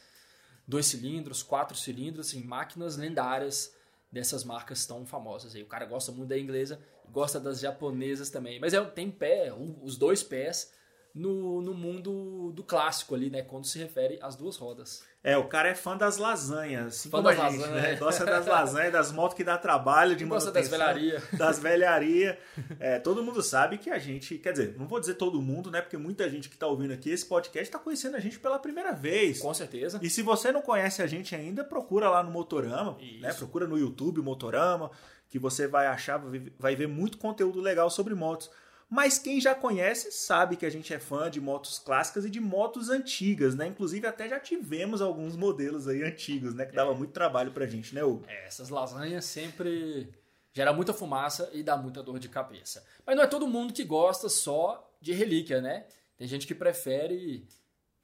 Dois 0.67 0.87
cilindros, 0.87 1.43
quatro 1.43 1.76
cilindros, 1.76 2.32
em 2.32 2.43
máquinas 2.43 2.96
lendárias 2.96 3.75
dessas 4.10 4.44
marcas 4.44 4.86
tão 4.86 5.06
famosas. 5.06 5.54
Aí 5.54 5.62
o 5.62 5.66
cara 5.66 5.86
gosta 5.86 6.10
muito 6.12 6.28
da 6.28 6.38
inglesa, 6.38 6.80
gosta 7.10 7.38
das 7.38 7.60
japonesas 7.60 8.30
também. 8.30 8.58
Mas 8.58 8.74
é, 8.74 8.84
tem 8.84 9.10
pé, 9.10 9.52
um, 9.52 9.78
os 9.82 9.96
dois 9.96 10.22
pés 10.22 10.72
no, 11.14 11.60
no 11.60 11.74
mundo 11.74 12.52
do 12.52 12.62
clássico 12.62 13.14
ali, 13.14 13.30
né? 13.30 13.42
Quando 13.42 13.66
se 13.66 13.78
refere 13.78 14.18
às 14.22 14.36
duas 14.36 14.56
rodas. 14.56 15.02
É, 15.22 15.36
o 15.36 15.44
cara 15.48 15.68
é 15.68 15.74
fã 15.74 15.96
das 15.96 16.16
lasanhas, 16.16 16.86
assim 16.86 17.10
fã 17.10 17.18
como 17.18 17.28
das 17.28 17.38
a 17.38 17.50
gente, 17.50 17.60
lasanhas. 17.60 17.82
né? 17.82 17.96
Gosta 17.96 18.24
das 18.24 18.46
lasanhas, 18.46 18.92
das 18.92 19.12
motos 19.12 19.36
que 19.36 19.44
dá 19.44 19.58
trabalho 19.58 20.16
de 20.16 20.24
Gosta 20.24 20.50
das 20.50 20.68
velharias. 20.68 21.22
Das 21.36 21.58
velharias. 21.58 22.36
É, 22.78 22.98
todo 22.98 23.22
mundo 23.22 23.42
sabe 23.42 23.76
que 23.76 23.90
a 23.90 23.98
gente, 23.98 24.38
quer 24.38 24.52
dizer, 24.52 24.76
não 24.78 24.86
vou 24.86 24.98
dizer 24.98 25.14
todo 25.14 25.42
mundo, 25.42 25.70
né? 25.70 25.82
Porque 25.82 25.96
muita 25.98 26.28
gente 26.30 26.48
que 26.48 26.56
tá 26.56 26.66
ouvindo 26.66 26.94
aqui 26.94 27.10
esse 27.10 27.26
podcast 27.26 27.68
está 27.68 27.78
conhecendo 27.78 28.16
a 28.16 28.20
gente 28.20 28.38
pela 28.38 28.58
primeira 28.58 28.92
vez. 28.92 29.40
Com 29.40 29.52
certeza. 29.52 29.98
E 30.00 30.08
se 30.08 30.22
você 30.22 30.50
não 30.52 30.62
conhece 30.62 31.02
a 31.02 31.06
gente 31.06 31.34
ainda, 31.34 31.64
procura 31.64 32.08
lá 32.08 32.22
no 32.22 32.30
Motorama, 32.30 32.96
Isso. 33.00 33.20
né? 33.20 33.32
Procura 33.34 33.66
no 33.66 33.76
YouTube 33.76 34.22
Motorama, 34.22 34.90
que 35.28 35.38
você 35.38 35.66
vai 35.66 35.86
achar, 35.86 36.18
vai 36.58 36.74
ver 36.74 36.88
muito 36.88 37.18
conteúdo 37.18 37.60
legal 37.60 37.90
sobre 37.90 38.14
motos. 38.14 38.50
Mas 38.90 39.20
quem 39.20 39.40
já 39.40 39.54
conhece 39.54 40.10
sabe 40.10 40.56
que 40.56 40.66
a 40.66 40.70
gente 40.70 40.92
é 40.92 40.98
fã 40.98 41.31
de 41.31 41.40
motos 41.40 41.78
clássicas 41.78 42.25
e 42.25 42.31
de 42.31 42.40
motos 42.40 42.90
antigas, 42.90 43.54
né? 43.54 43.69
Inclusive 43.69 44.04
até 44.04 44.28
já 44.28 44.40
tivemos 44.40 45.00
alguns 45.00 45.37
modelos 45.37 45.87
aí 45.87 46.02
antigos, 46.02 46.54
né? 46.54 46.66
Que 46.66 46.75
dava 46.75 46.90
é. 46.90 46.94
muito 46.96 47.12
trabalho 47.12 47.52
pra 47.52 47.66
gente, 47.66 47.94
né, 47.94 48.02
Hugo? 48.02 48.25
É, 48.26 48.48
essas 48.48 48.69
lasanhas 48.69 49.25
sempre 49.25 50.12
gera 50.52 50.72
muita 50.72 50.92
fumaça 50.92 51.48
e 51.52 51.62
dá 51.62 51.76
muita 51.76 52.02
dor 52.02 52.19
de 52.19 52.28
cabeça. 52.28 52.84
Mas 53.06 53.14
não 53.14 53.22
é 53.22 53.28
todo 53.28 53.46
mundo 53.46 53.72
que 53.72 53.84
gosta 53.84 54.28
só 54.28 54.93
de 55.00 55.12
relíquia, 55.12 55.60
né? 55.60 55.86
Tem 56.16 56.26
gente 56.26 56.44
que 56.44 56.54
prefere 56.54 57.46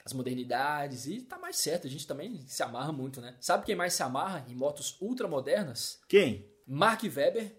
as 0.04 0.12
modernidades 0.12 1.08
e 1.08 1.20
tá 1.20 1.36
mais 1.36 1.56
certo, 1.56 1.88
a 1.88 1.90
gente 1.90 2.06
também 2.06 2.46
se 2.46 2.62
amarra 2.62 2.92
muito, 2.92 3.20
né? 3.20 3.34
Sabe 3.40 3.66
quem 3.66 3.74
mais 3.74 3.92
se 3.92 4.04
amarra 4.04 4.46
em 4.48 4.54
motos 4.54 4.96
ultramodernas? 5.00 6.00
Quem? 6.08 6.48
Mark 6.64 7.02
Webber 7.02 7.52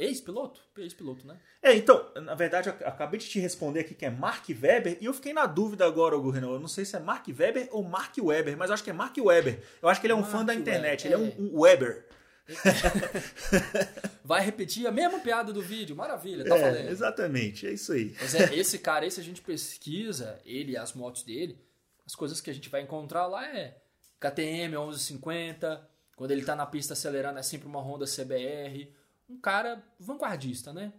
Ex-piloto? 0.00 0.60
Ex-piloto, 0.76 1.26
né? 1.26 1.38
É, 1.62 1.74
então, 1.74 2.10
na 2.16 2.34
verdade, 2.34 2.68
eu 2.68 2.74
acabei 2.88 3.20
de 3.20 3.28
te 3.28 3.38
responder 3.38 3.80
aqui 3.80 3.94
que 3.94 4.04
é 4.04 4.10
Mark 4.10 4.44
Webber 4.48 4.98
e 5.00 5.04
eu 5.04 5.14
fiquei 5.14 5.32
na 5.32 5.46
dúvida 5.46 5.86
agora, 5.86 6.16
Hugo 6.16 6.30
Renan. 6.30 6.48
Eu 6.48 6.60
não 6.60 6.66
sei 6.66 6.84
se 6.84 6.96
é 6.96 6.98
Mark 6.98 7.26
Webber 7.28 7.68
ou 7.70 7.84
Mark 7.84 8.16
Weber, 8.18 8.56
mas 8.56 8.70
eu 8.70 8.74
acho 8.74 8.82
que 8.82 8.90
é 8.90 8.92
Mark 8.92 9.16
Weber. 9.16 9.62
Eu 9.80 9.88
acho 9.88 10.00
que 10.00 10.06
ele 10.06 10.12
é 10.12 10.16
um 10.16 10.20
Mark 10.20 10.32
fã 10.32 10.44
da 10.44 10.54
internet, 10.54 11.06
Weber. 11.06 11.20
ele 11.20 11.32
é 11.32 11.40
um, 11.40 11.46
um 11.46 11.60
Weber. 11.60 12.06
Vai 14.24 14.44
repetir 14.44 14.86
a 14.86 14.90
mesma 14.90 15.20
piada 15.20 15.52
do 15.52 15.62
vídeo, 15.62 15.94
maravilha, 15.94 16.44
tá 16.44 16.56
é, 16.56 16.90
Exatamente, 16.90 17.66
é 17.66 17.72
isso 17.72 17.92
aí. 17.92 18.16
Mas 18.20 18.34
é, 18.34 18.54
esse 18.56 18.80
cara, 18.80 19.06
esse 19.06 19.20
a 19.20 19.22
gente 19.22 19.40
pesquisa, 19.40 20.40
ele 20.44 20.72
e 20.72 20.76
as 20.76 20.92
motos 20.92 21.22
dele, 21.22 21.56
as 22.04 22.16
coisas 22.16 22.40
que 22.40 22.50
a 22.50 22.54
gente 22.54 22.68
vai 22.68 22.82
encontrar 22.82 23.28
lá 23.28 23.46
é 23.46 23.76
KTM 24.18 24.70
1150, 24.70 25.88
quando 26.16 26.32
ele 26.32 26.44
tá 26.44 26.56
na 26.56 26.66
pista 26.66 26.94
acelerando 26.94 27.38
é 27.38 27.42
sempre 27.42 27.68
uma 27.68 27.80
Honda 27.80 28.06
CBR, 28.06 28.92
um 29.32 29.40
cara 29.40 29.82
vanguardista, 29.98 30.72
né? 30.72 30.92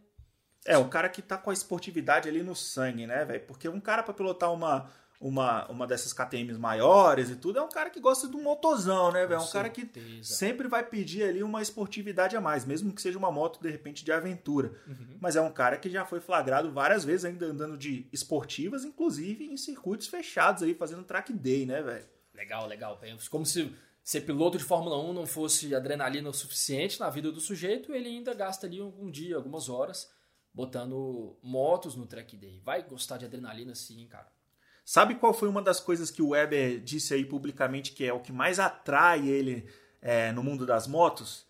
É, 0.65 0.77
um 0.77 0.89
cara 0.89 1.09
que 1.09 1.21
tá 1.21 1.37
com 1.37 1.49
a 1.49 1.53
esportividade 1.53 2.27
ali 2.27 2.41
no 2.41 2.55
sangue, 2.55 3.05
né, 3.05 3.25
velho? 3.25 3.45
Porque 3.45 3.67
um 3.67 3.79
cara 3.79 4.01
para 4.01 4.13
pilotar 4.13 4.51
uma, 4.51 4.89
uma, 5.19 5.69
uma 5.69 5.85
dessas 5.85 6.13
KTMs 6.13 6.57
maiores 6.57 7.29
e 7.29 7.35
tudo 7.35 7.59
é 7.59 7.61
um 7.61 7.69
cara 7.69 7.89
que 7.89 7.99
gosta 7.99 8.29
do 8.29 8.37
motozão, 8.37 9.11
né, 9.11 9.25
velho? 9.25 9.41
É 9.41 9.43
um 9.43 9.51
cara 9.51 9.69
que 9.69 9.89
sempre 10.23 10.69
vai 10.69 10.81
pedir 10.81 11.23
ali 11.23 11.43
uma 11.43 11.61
esportividade 11.61 12.35
a 12.37 12.41
mais, 12.41 12.65
mesmo 12.65 12.93
que 12.93 13.01
seja 13.01 13.17
uma 13.17 13.31
moto, 13.31 13.61
de 13.61 13.69
repente, 13.69 14.05
de 14.05 14.11
aventura. 14.11 14.73
Uhum. 14.87 15.17
Mas 15.19 15.35
é 15.35 15.41
um 15.41 15.51
cara 15.51 15.77
que 15.77 15.89
já 15.89 16.05
foi 16.05 16.21
flagrado 16.21 16.71
várias 16.71 17.03
vezes 17.03 17.25
ainda 17.25 17.45
andando 17.45 17.77
de 17.77 18.07
esportivas, 18.13 18.85
inclusive 18.85 19.45
em 19.45 19.57
circuitos 19.57 20.07
fechados 20.07 20.63
aí, 20.63 20.73
fazendo 20.73 21.03
track 21.03 21.33
day, 21.33 21.65
né, 21.65 21.81
velho? 21.81 22.05
Legal, 22.33 22.67
legal. 22.67 22.99
Como 23.29 23.45
se 23.45 23.69
ser 24.03 24.21
piloto 24.21 24.57
de 24.57 24.63
Fórmula 24.63 24.99
1 25.01 25.13
não 25.13 25.25
fosse 25.25 25.73
adrenalina 25.73 26.29
o 26.29 26.33
suficiente 26.33 26.99
na 26.99 27.09
vida 27.09 27.31
do 27.31 27.39
sujeito, 27.39 27.93
ele 27.93 28.09
ainda 28.09 28.33
gasta 28.33 28.67
ali 28.67 28.81
um 28.81 29.09
dia, 29.09 29.35
algumas 29.35 29.69
horas, 29.69 30.11
botando 30.53 31.37
motos 31.41 31.95
no 31.95 32.05
track 32.05 32.35
day. 32.35 32.61
Vai 32.63 32.83
gostar 32.83 33.17
de 33.17 33.25
adrenalina 33.25 33.73
sim, 33.73 34.05
cara. 34.07 34.31
Sabe 34.85 35.15
qual 35.15 35.33
foi 35.33 35.47
uma 35.47 35.61
das 35.61 35.79
coisas 35.79 36.11
que 36.11 36.21
o 36.21 36.29
Weber 36.29 36.81
disse 36.81 37.13
aí 37.13 37.23
publicamente 37.23 37.93
que 37.93 38.03
é 38.03 38.11
o 38.11 38.19
que 38.19 38.33
mais 38.33 38.59
atrai 38.59 39.27
ele 39.27 39.65
é, 40.01 40.33
no 40.33 40.43
mundo 40.43 40.65
das 40.65 40.85
motos? 40.85 41.45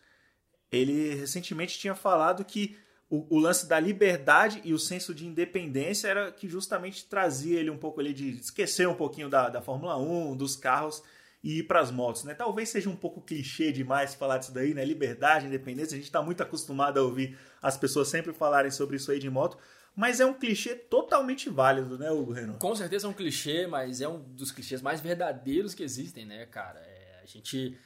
Ele 0.72 1.16
recentemente 1.16 1.80
tinha 1.80 1.96
falado 1.96 2.46
que 2.46 2.78
o, 3.10 3.36
o, 3.36 3.40
lance 3.40 3.68
da 3.68 3.80
liberdade 3.80 4.62
e 4.64 4.74
o 4.74 4.80
senso 4.80 5.14
de 5.14 5.26
independência 5.26 6.08
era 6.08 6.32
que 6.32 6.48
justamente 6.48 7.06
trazia 7.06 7.60
ele 7.60 7.72
um 7.72 7.78
pouco 7.78 8.00
ali 8.00 8.14
de 8.14 8.30
esquecer 8.38 8.88
um 8.88 8.96
pouquinho 8.96 9.30
da, 9.30 9.50
da 9.50 9.62
Fórmula 9.62 9.98
1, 9.98 10.38
dos 10.38 10.56
carros 10.56 11.04
e 11.44 11.60
ir 11.60 11.64
para 11.64 11.82
as 11.82 11.92
motos, 11.92 12.24
né? 12.24 12.34
Talvez 12.34 12.70
seja 12.70 12.90
um 12.90 12.96
pouco 12.96 13.22
clichê 13.22 13.72
demais 13.72 14.16
falar 14.16 14.38
disso 14.38 14.54
daí, 14.54 14.74
né? 14.74 14.86
Liberdade, 14.86 15.46
independência, 15.46 15.96
a 15.96 15.98
gente 15.98 16.06
está 16.06 16.22
muito 16.22 16.42
acostumado 16.42 17.00
a 17.00 17.04
ouvir 17.04 17.38
as 17.62 17.76
pessoas 17.78 18.08
sempre 18.08 18.32
falarem 18.32 18.72
sobre 18.72 18.96
isso 18.96 19.12
aí 19.12 19.20
de 19.20 19.30
moto, 19.30 19.58
mas 19.96 20.20
é 20.20 20.26
um 20.26 20.34
clichê 20.34 20.74
totalmente 20.74 21.50
válido, 21.50 22.00
né, 22.00 22.10
Hugo 22.10 22.32
Renan? 22.32 22.54
Com 22.54 22.76
certeza 22.76 23.06
é 23.06 23.10
um 23.10 23.14
clichê, 23.14 23.68
mas 23.68 24.02
é 24.02 24.08
um 24.08 24.20
dos 24.20 24.52
clichês 24.52 24.82
mais 24.82 25.02
verdadeiros 25.02 25.74
que 25.74 25.84
existem, 25.84 26.26
né, 26.26 26.46
cara? 26.46 26.80
É, 26.80 27.20
a 27.22 27.26
gente 27.26 27.78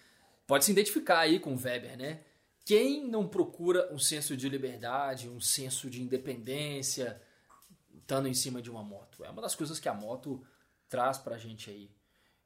pode 0.45 0.63
se 0.63 0.71
identificar 0.71 1.19
aí 1.19 1.39
com 1.39 1.53
o 1.53 1.59
Weber, 1.59 1.97
né? 1.97 2.19
quem 2.67 3.07
não 3.07 3.25
procura 3.25 3.89
um 3.93 3.97
senso 3.97 4.35
de 4.35 4.49
liberdade, 4.49 5.29
um 5.29 5.39
senso 5.39 5.89
de 5.89 6.01
independência, 6.01 7.17
estando 7.95 8.27
em 8.27 8.33
cima 8.33 8.61
de 8.61 8.69
uma 8.69 8.83
moto? 8.83 9.23
É 9.23 9.29
uma 9.29 9.41
das 9.41 9.55
coisas 9.55 9.79
que 9.79 9.87
a 9.87 9.93
moto 9.93 10.45
traz 10.89 11.17
pra 11.17 11.37
gente 11.37 11.69
aí. 11.69 11.89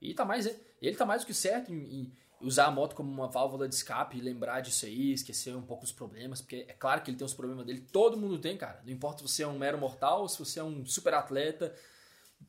E 0.01 0.13
tá 0.13 0.25
mais, 0.25 0.48
ele 0.81 0.96
tá 0.96 1.05
mais 1.05 1.22
do 1.22 1.27
que 1.27 1.34
certo 1.34 1.72
em, 1.72 2.01
em 2.01 2.13
usar 2.41 2.65
a 2.65 2.72
moto 2.72 2.96
como 2.96 3.12
uma 3.12 3.27
válvula 3.27 3.67
de 3.67 3.75
escape 3.75 4.20
lembrar 4.20 4.62
disso 4.62 4.86
aí, 4.86 5.13
esquecer 5.13 5.55
um 5.55 5.62
pouco 5.62 5.84
os 5.84 5.91
problemas, 5.91 6.41
porque 6.41 6.65
é 6.67 6.74
claro 6.74 7.01
que 7.01 7.12
ele 7.12 7.17
tem 7.17 7.25
os 7.25 7.34
problemas 7.34 7.65
dele, 7.65 7.81
todo 7.91 8.17
mundo 8.17 8.39
tem, 8.39 8.58
cara. 8.58 8.81
Não 8.84 8.91
importa 8.91 9.20
se 9.20 9.27
você 9.27 9.43
é 9.43 9.48
um 9.48 9.58
mero 9.58 9.77
mortal, 9.77 10.27
se 10.27 10.39
você 10.39 10.60
é 10.60 10.63
um 10.63 10.86
super 10.86 11.13
atleta, 11.13 11.74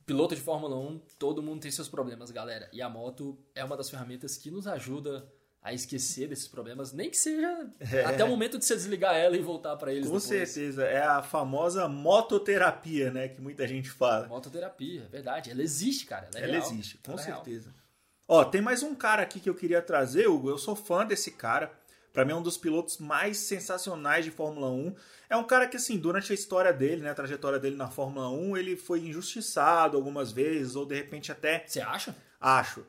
piloto 0.05 0.35
de 0.35 0.41
Fórmula 0.41 0.75
1, 0.75 0.99
todo 1.19 1.43
mundo 1.43 1.61
tem 1.61 1.71
seus 1.71 1.87
problemas, 1.87 2.31
galera. 2.31 2.69
E 2.73 2.81
a 2.81 2.89
moto 2.89 3.37
é 3.53 3.63
uma 3.63 3.77
das 3.77 3.89
ferramentas 3.89 4.35
que 4.35 4.49
nos 4.49 4.67
ajuda 4.67 5.31
a 5.63 5.73
esquecer 5.73 6.27
desses 6.27 6.47
problemas, 6.47 6.91
nem 6.91 7.09
que 7.09 7.15
seja 7.15 7.69
é. 7.79 8.03
até 8.03 8.23
o 8.23 8.27
momento 8.27 8.59
de 8.59 8.65
você 8.65 8.75
desligar 8.75 9.15
ela 9.15 9.37
e 9.37 9.41
voltar 9.41 9.77
para 9.77 9.93
eles. 9.93 10.09
Com 10.09 10.17
depois. 10.17 10.23
certeza, 10.23 10.83
é 10.83 11.01
a 11.01 11.23
famosa 11.23 11.87
mototerapia, 11.87 13.09
né, 13.11 13.29
que 13.29 13.39
muita 13.41 13.65
gente 13.65 13.89
fala. 13.89 14.27
Mototerapia, 14.27 15.03
é 15.03 15.07
verdade. 15.07 15.49
Ela 15.49 15.63
existe, 15.63 16.05
cara. 16.05 16.27
Ela, 16.35 16.45
é 16.45 16.49
ela 16.49 16.57
existe, 16.57 16.97
com 16.97 17.13
ela 17.13 17.21
é 17.21 17.23
certeza. 17.23 17.69
É 17.69 17.83
Ó, 18.27 18.43
tem 18.43 18.61
mais 18.61 18.83
um 18.83 18.93
cara 18.93 19.21
aqui 19.21 19.39
que 19.39 19.49
eu 19.49 19.55
queria 19.55 19.81
trazer, 19.81 20.27
Hugo. 20.27 20.49
Eu 20.49 20.57
sou 20.57 20.75
fã 20.75 21.05
desse 21.05 21.31
cara. 21.31 21.71
Para 22.11 22.25
mim 22.25 22.31
é 22.31 22.35
um 22.35 22.43
dos 22.43 22.57
pilotos 22.57 22.97
mais 22.97 23.37
sensacionais 23.37 24.25
de 24.25 24.31
Fórmula 24.31 24.69
1. 24.69 24.95
É 25.29 25.37
um 25.37 25.43
cara 25.43 25.67
que, 25.67 25.77
assim, 25.77 25.97
durante 25.97 26.31
a 26.31 26.35
história 26.35 26.71
dele, 26.71 27.01
né, 27.01 27.09
a 27.09 27.15
trajetória 27.15 27.57
dele 27.57 27.75
na 27.75 27.89
Fórmula 27.89 28.29
1, 28.29 28.57
ele 28.57 28.75
foi 28.75 28.99
injustiçado 28.99 29.97
algumas 29.97 30.31
vezes, 30.31 30.75
ou 30.75 30.85
de 30.85 30.95
repente 30.95 31.31
até. 31.31 31.63
Você 31.65 31.81
acha? 31.81 32.15
Acho. 32.39 32.85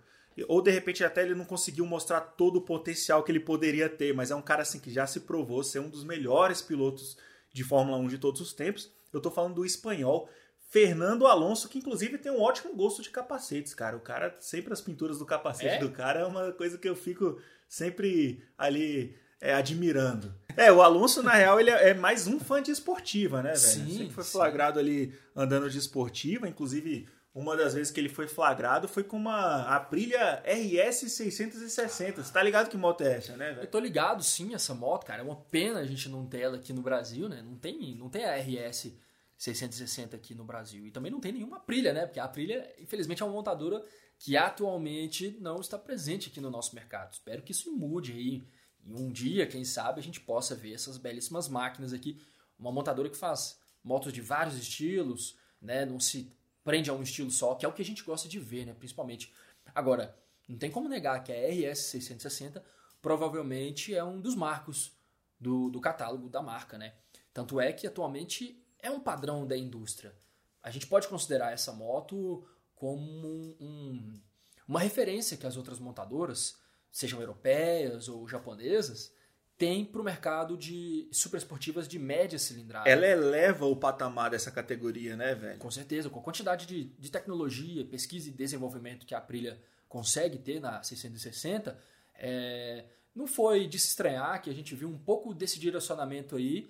Ou 0.48 0.60
de 0.60 0.70
repente 0.70 1.04
até 1.04 1.22
ele 1.22 1.34
não 1.34 1.44
conseguiu 1.44 1.86
mostrar 1.86 2.20
todo 2.20 2.56
o 2.56 2.62
potencial 2.62 3.22
que 3.22 3.30
ele 3.30 3.40
poderia 3.40 3.88
ter, 3.88 4.12
mas 4.14 4.30
é 4.30 4.34
um 4.34 4.42
cara 4.42 4.62
assim 4.62 4.80
que 4.80 4.90
já 4.90 5.06
se 5.06 5.20
provou 5.20 5.62
ser 5.62 5.78
um 5.78 5.88
dos 5.88 6.04
melhores 6.04 6.60
pilotos 6.60 7.16
de 7.52 7.62
Fórmula 7.62 7.98
1 7.98 8.08
de 8.08 8.18
todos 8.18 8.40
os 8.40 8.52
tempos. 8.52 8.90
Eu 9.12 9.20
tô 9.20 9.30
falando 9.30 9.54
do 9.54 9.64
espanhol 9.64 10.28
Fernando 10.70 11.28
Alonso, 11.28 11.68
que 11.68 11.78
inclusive 11.78 12.18
tem 12.18 12.32
um 12.32 12.40
ótimo 12.40 12.74
gosto 12.74 13.00
de 13.00 13.10
capacetes, 13.10 13.72
cara. 13.74 13.96
O 13.96 14.00
cara, 14.00 14.34
sempre 14.40 14.72
as 14.72 14.80
pinturas 14.80 15.18
do 15.18 15.24
capacete 15.24 15.76
é? 15.76 15.78
do 15.78 15.90
cara 15.90 16.20
é 16.20 16.24
uma 16.24 16.50
coisa 16.50 16.76
que 16.76 16.88
eu 16.88 16.96
fico 16.96 17.40
sempre 17.68 18.42
ali 18.58 19.16
é, 19.40 19.54
admirando. 19.54 20.34
É, 20.56 20.72
o 20.72 20.82
Alonso, 20.82 21.22
na 21.22 21.32
real, 21.32 21.60
ele 21.60 21.70
é, 21.70 21.94
mais 21.94 22.26
um 22.26 22.40
fã 22.40 22.60
de 22.60 22.70
esportiva, 22.70 23.42
né, 23.42 23.50
velho? 23.50 23.58
Sim, 23.58 23.98
sempre 23.98 24.14
foi 24.14 24.24
flagrado 24.24 24.80
sim. 24.80 24.84
ali 24.84 25.14
andando 25.36 25.70
de 25.70 25.78
esportiva, 25.78 26.48
inclusive 26.48 27.08
uma 27.34 27.56
das 27.56 27.74
vezes 27.74 27.90
que 27.90 27.98
ele 27.98 28.08
foi 28.08 28.28
flagrado 28.28 28.86
foi 28.86 29.02
com 29.02 29.16
uma 29.16 29.62
Aprilia 29.62 30.40
RS 30.46 31.10
660. 31.10 32.22
Você 32.22 32.32
tá 32.32 32.40
ligado 32.40 32.70
que 32.70 32.76
moto 32.76 33.00
é 33.00 33.16
essa, 33.16 33.36
né? 33.36 33.58
Eu 33.60 33.66
tô 33.66 33.80
ligado, 33.80 34.22
sim, 34.22 34.54
essa 34.54 34.72
moto, 34.72 35.04
cara. 35.04 35.20
É 35.20 35.24
uma 35.24 35.34
pena 35.34 35.80
a 35.80 35.84
gente 35.84 36.08
não 36.08 36.24
ter 36.24 36.42
ela 36.42 36.56
aqui 36.56 36.72
no 36.72 36.80
Brasil, 36.80 37.28
né? 37.28 37.42
Não 37.42 37.56
tem, 37.56 37.96
não 37.96 38.08
tem 38.08 38.24
a 38.24 38.36
RS 38.36 38.96
660 39.36 40.14
aqui 40.14 40.32
no 40.32 40.44
Brasil. 40.44 40.86
E 40.86 40.92
também 40.92 41.10
não 41.10 41.18
tem 41.18 41.32
nenhuma 41.32 41.56
Aprilia, 41.56 41.92
né? 41.92 42.06
Porque 42.06 42.20
a 42.20 42.24
Aprilia, 42.24 42.72
infelizmente, 42.78 43.20
é 43.20 43.26
uma 43.26 43.34
montadora 43.34 43.84
que 44.16 44.36
atualmente 44.36 45.36
não 45.40 45.60
está 45.60 45.76
presente 45.76 46.28
aqui 46.28 46.40
no 46.40 46.50
nosso 46.50 46.72
mercado. 46.72 47.14
Espero 47.14 47.42
que 47.42 47.50
isso 47.50 47.72
mude 47.72 48.12
aí. 48.12 48.44
E 48.84 48.94
um 48.94 49.10
dia, 49.10 49.44
quem 49.44 49.64
sabe, 49.64 49.98
a 49.98 50.02
gente 50.04 50.20
possa 50.20 50.54
ver 50.54 50.74
essas 50.74 50.98
belíssimas 50.98 51.48
máquinas 51.48 51.92
aqui. 51.92 52.16
Uma 52.56 52.70
montadora 52.70 53.10
que 53.10 53.16
faz 53.16 53.58
motos 53.82 54.12
de 54.12 54.20
vários 54.20 54.56
estilos, 54.56 55.36
né? 55.60 55.84
Não 55.84 55.98
se 55.98 56.32
prende 56.64 56.90
a 56.90 56.94
um 56.94 57.02
estilo 57.02 57.30
só, 57.30 57.54
que 57.54 57.64
é 57.64 57.68
o 57.68 57.72
que 57.72 57.82
a 57.82 57.84
gente 57.84 58.02
gosta 58.02 58.28
de 58.28 58.40
ver, 58.40 58.64
né? 58.64 58.74
Principalmente. 58.74 59.32
Agora, 59.74 60.16
não 60.48 60.58
tem 60.58 60.70
como 60.70 60.88
negar 60.88 61.22
que 61.22 61.32
a 61.32 61.36
RS 61.36 61.78
660 61.90 62.64
provavelmente 63.00 63.94
é 63.94 64.02
um 64.02 64.20
dos 64.20 64.34
marcos 64.34 64.92
do, 65.38 65.68
do 65.70 65.80
catálogo 65.80 66.28
da 66.28 66.42
marca, 66.42 66.78
né? 66.78 66.94
Tanto 67.32 67.60
é 67.60 67.72
que 67.72 67.86
atualmente 67.86 68.64
é 68.78 68.90
um 68.90 69.00
padrão 69.00 69.46
da 69.46 69.56
indústria. 69.56 70.14
A 70.62 70.70
gente 70.70 70.86
pode 70.86 71.06
considerar 71.08 71.52
essa 71.52 71.72
moto 71.72 72.46
como 72.74 73.56
um, 73.60 74.20
uma 74.66 74.80
referência 74.80 75.36
que 75.36 75.46
as 75.46 75.56
outras 75.56 75.78
montadoras, 75.78 76.56
sejam 76.90 77.20
europeias 77.20 78.08
ou 78.08 78.26
japonesas, 78.26 79.12
têm 79.56 79.84
para 79.84 80.00
o 80.00 80.04
mercado 80.04 80.56
de 80.56 81.08
superesportivas 81.12 81.86
de 81.86 81.98
média 81.98 82.38
cilindrada. 82.38 82.88
Ela 82.88 83.06
eleva 83.06 83.66
o 83.66 83.76
patamar 83.76 84.30
dessa 84.30 84.50
categoria, 84.50 85.16
né, 85.16 85.34
velho? 85.34 85.58
Com 85.58 85.70
certeza, 85.70 86.10
com 86.10 86.18
a 86.18 86.22
quantidade 86.22 86.66
de, 86.66 86.84
de 86.84 87.10
tecnologia, 87.10 87.84
pesquisa 87.84 88.28
e 88.28 88.32
desenvolvimento 88.32 89.06
que 89.06 89.14
a 89.14 89.18
Aprilia 89.18 89.60
consegue 89.88 90.38
ter 90.38 90.60
na 90.60 90.82
660, 90.82 91.78
é, 92.16 92.84
não 93.14 93.26
foi 93.26 93.68
de 93.68 93.78
se 93.78 93.88
estranhar 93.88 94.42
que 94.42 94.50
a 94.50 94.54
gente 94.54 94.74
viu 94.74 94.88
um 94.88 94.98
pouco 94.98 95.32
desse 95.32 95.58
direcionamento 95.60 96.36
aí 96.36 96.68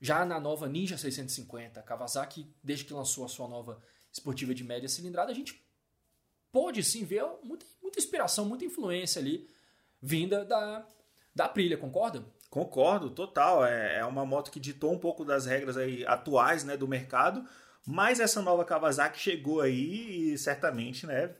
já 0.00 0.24
na 0.24 0.40
nova 0.40 0.68
Ninja 0.68 0.98
650, 0.98 1.80
Kawasaki, 1.82 2.52
desde 2.62 2.84
que 2.84 2.92
lançou 2.92 3.24
a 3.24 3.28
sua 3.28 3.48
nova 3.48 3.80
esportiva 4.12 4.54
de 4.54 4.64
média 4.64 4.88
cilindrada, 4.88 5.30
a 5.30 5.34
gente 5.34 5.64
pôde 6.52 6.82
sim 6.82 7.04
ver 7.04 7.24
muita, 7.42 7.64
muita 7.80 7.98
inspiração, 7.98 8.44
muita 8.44 8.64
influência 8.64 9.20
ali 9.20 9.48
vinda 10.02 10.44
da, 10.44 10.86
da 11.34 11.46
Aprilia, 11.46 11.76
concorda? 11.76 12.24
Concordo, 12.48 13.10
total. 13.10 13.64
É, 13.64 13.98
é 13.98 14.04
uma 14.04 14.24
moto 14.24 14.50
que 14.50 14.60
ditou 14.60 14.92
um 14.92 14.98
pouco 14.98 15.24
das 15.24 15.46
regras 15.46 15.76
aí 15.76 16.06
atuais 16.06 16.62
né, 16.62 16.76
do 16.76 16.86
mercado, 16.86 17.44
mas 17.84 18.20
essa 18.20 18.40
nova 18.40 18.64
Kawasaki 18.64 19.18
chegou 19.18 19.60
aí 19.60 20.32
e 20.32 20.38
certamente 20.38 21.06
né, 21.06 21.34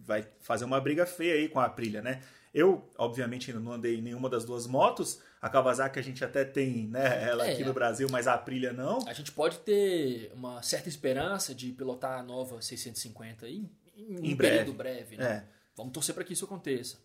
vai 0.00 0.26
fazer 0.40 0.64
uma 0.64 0.80
briga 0.80 1.04
feia 1.04 1.34
aí 1.34 1.48
com 1.48 1.60
a 1.60 1.66
Aprilia, 1.66 2.00
né? 2.00 2.22
Eu, 2.54 2.88
obviamente, 2.96 3.50
ainda 3.50 3.62
não 3.62 3.72
andei 3.72 3.98
em 3.98 4.02
nenhuma 4.02 4.28
das 4.28 4.44
duas 4.44 4.66
motos, 4.66 5.20
a 5.40 5.48
Kawasaki 5.50 5.98
a 5.98 6.02
gente 6.02 6.24
até 6.24 6.44
tem 6.44 6.88
né, 6.88 7.28
ela 7.28 7.46
é, 7.46 7.52
aqui 7.52 7.62
no 7.62 7.74
Brasil, 7.74 8.08
mas 8.10 8.26
a 8.26 8.34
Aprilia 8.34 8.72
não. 8.72 9.06
A 9.06 9.12
gente 9.12 9.30
pode 9.30 9.58
ter 9.58 10.32
uma 10.34 10.62
certa 10.62 10.88
esperança 10.88 11.54
de 11.54 11.70
pilotar 11.72 12.18
a 12.18 12.22
nova 12.22 12.60
650 12.62 13.46
em, 13.46 13.70
em, 13.94 14.28
em 14.28 14.32
um 14.32 14.36
breve. 14.36 14.58
período 14.58 14.72
breve. 14.72 15.16
Né? 15.18 15.24
É. 15.24 15.44
Vamos 15.76 15.92
torcer 15.92 16.14
para 16.14 16.24
que 16.24 16.32
isso 16.32 16.46
aconteça. 16.46 16.98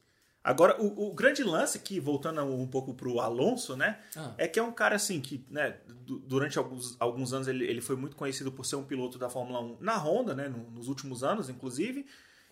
Agora, 0.43 0.81
o, 0.81 1.07
o, 1.07 1.13
grande 1.13 1.41
lance 1.41 1.77
aqui, 1.77 2.01
voltando 2.01 2.43
um 2.43 2.67
pouco 2.67 2.93
pro 2.93 3.21
Alonso, 3.21 3.77
né? 3.77 3.99
Ah. 4.15 4.33
É 4.37 4.45
que 4.45 4.59
é 4.59 4.63
um 4.63 4.73
cara 4.73 4.95
assim 4.95 5.21
que, 5.21 5.45
né, 5.49 5.77
durante 6.27 6.57
alguns, 6.57 6.97
alguns 6.99 7.31
anos 7.31 7.47
ele, 7.47 7.65
ele 7.65 7.79
foi 7.79 7.95
muito 7.95 8.17
conhecido 8.17 8.51
por 8.51 8.65
ser 8.65 8.75
um 8.75 8.83
piloto 8.83 9.17
da 9.17 9.29
Fórmula 9.29 9.61
1 9.61 9.77
na 9.79 9.97
Honda, 9.97 10.35
né? 10.35 10.53
Nos 10.73 10.89
últimos 10.89 11.23
anos, 11.23 11.49
inclusive. 11.49 12.05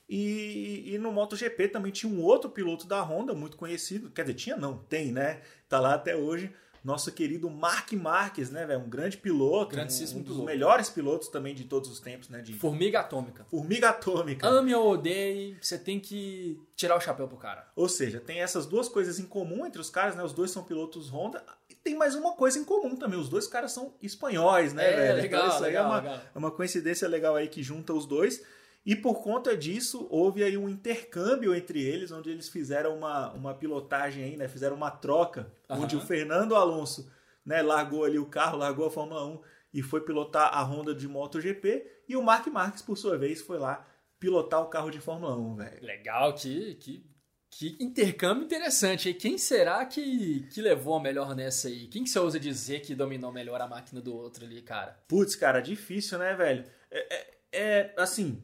E, 0.08 0.94
e, 0.94 0.98
no 0.98 1.12
MotoGP 1.12 1.68
também 1.68 1.92
tinha 1.92 2.12
um 2.12 2.22
outro 2.22 2.50
piloto 2.50 2.88
da 2.88 3.02
Honda, 3.02 3.34
muito 3.34 3.58
conhecido. 3.58 4.10
Quer 4.10 4.24
dizer, 4.24 4.34
tinha 4.36 4.58
não, 4.58 4.78
tem, 4.78 5.12
né? 5.12 5.42
Tá 5.68 5.80
lá 5.80 5.94
até 5.94 6.16
hoje. 6.16 6.54
Nosso 6.84 7.12
querido 7.12 7.50
Mark 7.50 7.94
Marques, 7.94 8.50
né, 8.50 8.66
velho? 8.66 8.80
Um 8.80 8.90
grande 8.90 9.18
piloto. 9.18 9.76
Grandíssimo 9.76 10.20
um, 10.20 10.22
um 10.22 10.26
dos 10.26 10.34
piloto. 10.34 10.52
melhores 10.52 10.90
pilotos 10.90 11.28
também 11.28 11.54
de 11.54 11.66
todos 11.66 11.90
os 11.92 12.00
tempos, 12.00 12.30
né? 12.30 12.42
De... 12.42 12.54
Formiga 12.54 13.02
atômica. 13.02 13.46
Formiga 13.46 13.90
atômica. 13.90 14.48
Ame 14.48 14.74
ou 14.74 14.94
odeie, 14.94 15.58
você 15.62 15.78
tem 15.78 16.00
que 16.00 16.60
tirar 16.76 16.98
o 16.98 17.00
chapéu 17.00 17.28
pro 17.28 17.38
cara. 17.38 17.68
Ou 17.76 17.88
seja, 17.88 18.20
tem 18.20 18.42
essas 18.42 18.66
duas 18.66 18.90
coisas 18.90 19.20
em 19.20 19.26
comum 19.26 19.66
entre 19.66 19.80
os 19.80 19.90
caras, 19.90 20.16
né? 20.16 20.24
Os 20.24 20.34
dois 20.34 20.50
são 20.50 20.64
pilotos 20.64 21.10
Honda. 21.10 21.44
E 21.70 21.76
tem 21.76 21.96
mais 21.96 22.16
uma 22.16 22.34
coisa 22.34 22.58
em 22.58 22.64
comum 22.64 22.96
também. 22.96 23.20
Os 23.20 23.30
dois 23.30 23.48
caras 23.48 23.72
são 23.72 23.94
espanhóis, 24.02 24.74
né, 24.74 24.92
é, 24.92 24.98
velho? 24.98 25.22
Legal, 25.22 25.40
então, 25.46 25.56
isso 25.56 25.64
legal, 25.64 25.84
aí 25.84 25.90
é 25.90 25.94
uma, 25.94 26.02
legal. 26.02 26.26
é 26.34 26.38
uma 26.38 26.52
coincidência 26.52 27.08
legal 27.08 27.36
aí 27.36 27.48
que 27.48 27.62
junta 27.62 27.94
os 27.94 28.08
dois. 28.08 28.42
E 28.86 28.96
por 28.96 29.22
conta 29.22 29.56
disso, 29.56 30.08
houve 30.10 30.44
aí 30.44 30.58
um 30.58 30.68
intercâmbio 30.68 31.54
entre 31.54 31.82
eles, 31.82 32.12
onde 32.12 32.32
eles 32.32 32.50
fizeram 32.50 32.98
uma, 32.98 33.32
uma 33.34 33.54
pilotagem 33.54 34.24
aí, 34.24 34.36
né? 34.36 34.48
Fizeram 34.48 34.76
uma 34.76 34.90
troca, 34.90 35.52
uhum. 35.70 35.84
onde 35.84 35.96
o 35.96 36.02
Fernando 36.02 36.56
Alonso 36.56 37.12
né, 37.46 37.62
largou 37.62 38.04
ali 38.04 38.18
o 38.18 38.26
carro, 38.26 38.58
largou 38.58 38.88
a 38.88 38.92
Fórmula 38.92 39.26
1 39.26 39.40
e 39.74 39.82
foi 39.82 40.02
pilotar 40.02 40.50
a 40.54 40.64
Honda 40.64 40.96
de 40.96 41.08
MotoGP. 41.08 41.86
E 42.08 42.16
o 42.16 42.24
Mark 42.24 42.48
Marques, 42.48 42.82
por 42.82 42.98
sua 42.98 43.18
vez, 43.18 43.42
foi 43.42 43.60
lá 43.60 43.88
pilotar 44.20 44.62
o 44.62 44.68
carro 44.68 44.90
de 44.90 45.00
Fórmula 45.00 45.38
1, 45.38 45.56
velho. 45.56 45.86
Legal, 45.86 46.34
que, 46.34 46.76
que, 46.76 47.06
que 47.50 47.78
intercâmbio 47.80 48.44
interessante. 48.44 49.10
E 49.10 49.14
quem 49.14 49.38
será 49.38 49.86
que, 49.86 50.48
que 50.52 50.62
levou 50.62 50.96
a 50.96 51.00
melhor 51.00 51.36
nessa 51.36 51.68
aí? 51.68 51.88
Quem 51.88 52.04
que 52.04 52.10
você 52.10 52.20
ousa 52.20 52.40
dizer 52.40 52.82
que 52.82 52.96
dominou 52.96 53.32
melhor 53.32 53.62
a 53.62 53.68
máquina 53.68 54.02
do 54.02 54.16
outro 54.16 54.46
ali, 54.46 54.62
cara? 54.62 55.00
Putz, 55.08 55.36
cara, 55.36 55.62
difícil, 55.62 56.18
né, 56.18 56.34
velho? 56.34 56.66
É, 56.90 57.16
é, 57.16 57.38
é 57.52 57.94
assim, 57.98 58.44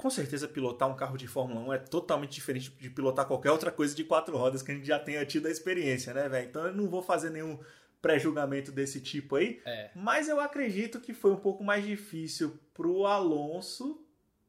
com 0.00 0.08
certeza 0.08 0.48
pilotar 0.48 0.88
um 0.88 0.96
carro 0.96 1.18
de 1.18 1.26
Fórmula 1.26 1.60
1 1.60 1.72
é 1.74 1.78
totalmente 1.78 2.32
diferente 2.32 2.70
de 2.70 2.88
pilotar 2.88 3.26
qualquer 3.26 3.50
outra 3.50 3.70
coisa 3.70 3.94
de 3.94 4.02
quatro 4.02 4.36
rodas 4.36 4.62
que 4.62 4.72
a 4.72 4.74
gente 4.74 4.86
já 4.86 4.98
tenha 4.98 5.24
tido 5.26 5.46
a 5.46 5.50
experiência, 5.50 6.14
né, 6.14 6.26
velho? 6.26 6.48
Então 6.48 6.66
eu 6.66 6.72
não 6.72 6.88
vou 6.88 7.02
fazer 7.02 7.28
nenhum 7.28 7.58
pré-julgamento 8.00 8.72
desse 8.72 8.98
tipo 8.98 9.36
aí, 9.36 9.60
é. 9.66 9.90
mas 9.94 10.26
eu 10.26 10.40
acredito 10.40 11.00
que 11.00 11.12
foi 11.12 11.32
um 11.32 11.36
pouco 11.36 11.62
mais 11.62 11.84
difícil 11.84 12.58
pro 12.72 13.04
Alonso 13.04 14.02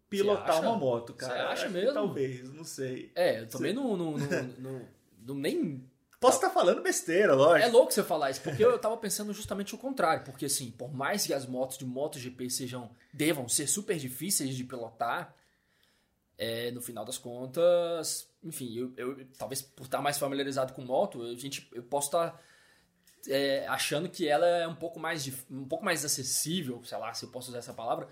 pilotar 0.10 0.62
uma 0.62 0.78
moto, 0.78 1.14
cara. 1.14 1.34
Você 1.34 1.40
acha 1.40 1.70
mesmo? 1.70 1.94
talvez, 1.94 2.50
não 2.54 2.64
sei. 2.64 3.12
É, 3.14 3.42
eu 3.42 3.48
também 3.50 3.74
não, 3.74 3.98
não, 4.58 4.88
não 5.20 5.36
nem 5.36 5.86
Posso 6.22 6.38
estar 6.38 6.50
tá 6.50 6.54
falando 6.54 6.84
besteira, 6.84 7.34
lógico. 7.34 7.68
É 7.68 7.72
louco 7.72 7.92
você 7.92 8.04
falar 8.04 8.30
isso, 8.30 8.42
porque 8.42 8.64
eu 8.64 8.78
tava 8.78 8.96
pensando 8.96 9.34
justamente 9.34 9.74
o 9.74 9.78
contrário. 9.78 10.24
Porque, 10.24 10.46
assim, 10.46 10.70
por 10.70 10.94
mais 10.94 11.26
que 11.26 11.34
as 11.34 11.48
motos 11.48 11.80
de 11.80 11.86
MotoGP 11.86 12.48
sejam, 12.48 12.92
devam 13.12 13.50
ser 13.50 13.66
super 13.66 13.98
difíceis 13.98 14.56
de 14.56 14.64
pilotar, 14.64 15.34
é, 16.42 16.72
no 16.72 16.82
final 16.82 17.06
das 17.06 17.20
contas, 17.20 18.28
enfim, 18.44 18.76
eu, 18.76 18.92
eu, 18.98 19.28
talvez 19.38 19.62
por 19.62 19.84
estar 19.84 20.02
mais 20.02 20.18
familiarizado 20.18 20.74
com 20.74 20.82
moto, 20.82 21.22
a 21.22 21.36
gente, 21.36 21.70
eu 21.72 21.84
posso 21.84 22.08
estar 22.08 22.42
é, 23.28 23.68
achando 23.68 24.10
que 24.10 24.28
ela 24.28 24.48
é 24.48 24.68
um 24.68 24.74
pouco 24.74 25.00
mais 25.00 25.32
um 25.52 25.66
pouco 25.66 25.86
mais 25.86 26.04
acessível, 26.04 26.84
sei 26.84 26.98
lá, 26.98 27.14
se 27.14 27.26
eu 27.26 27.30
posso 27.30 27.50
usar 27.50 27.60
essa 27.60 27.76
palavra, 27.76 28.08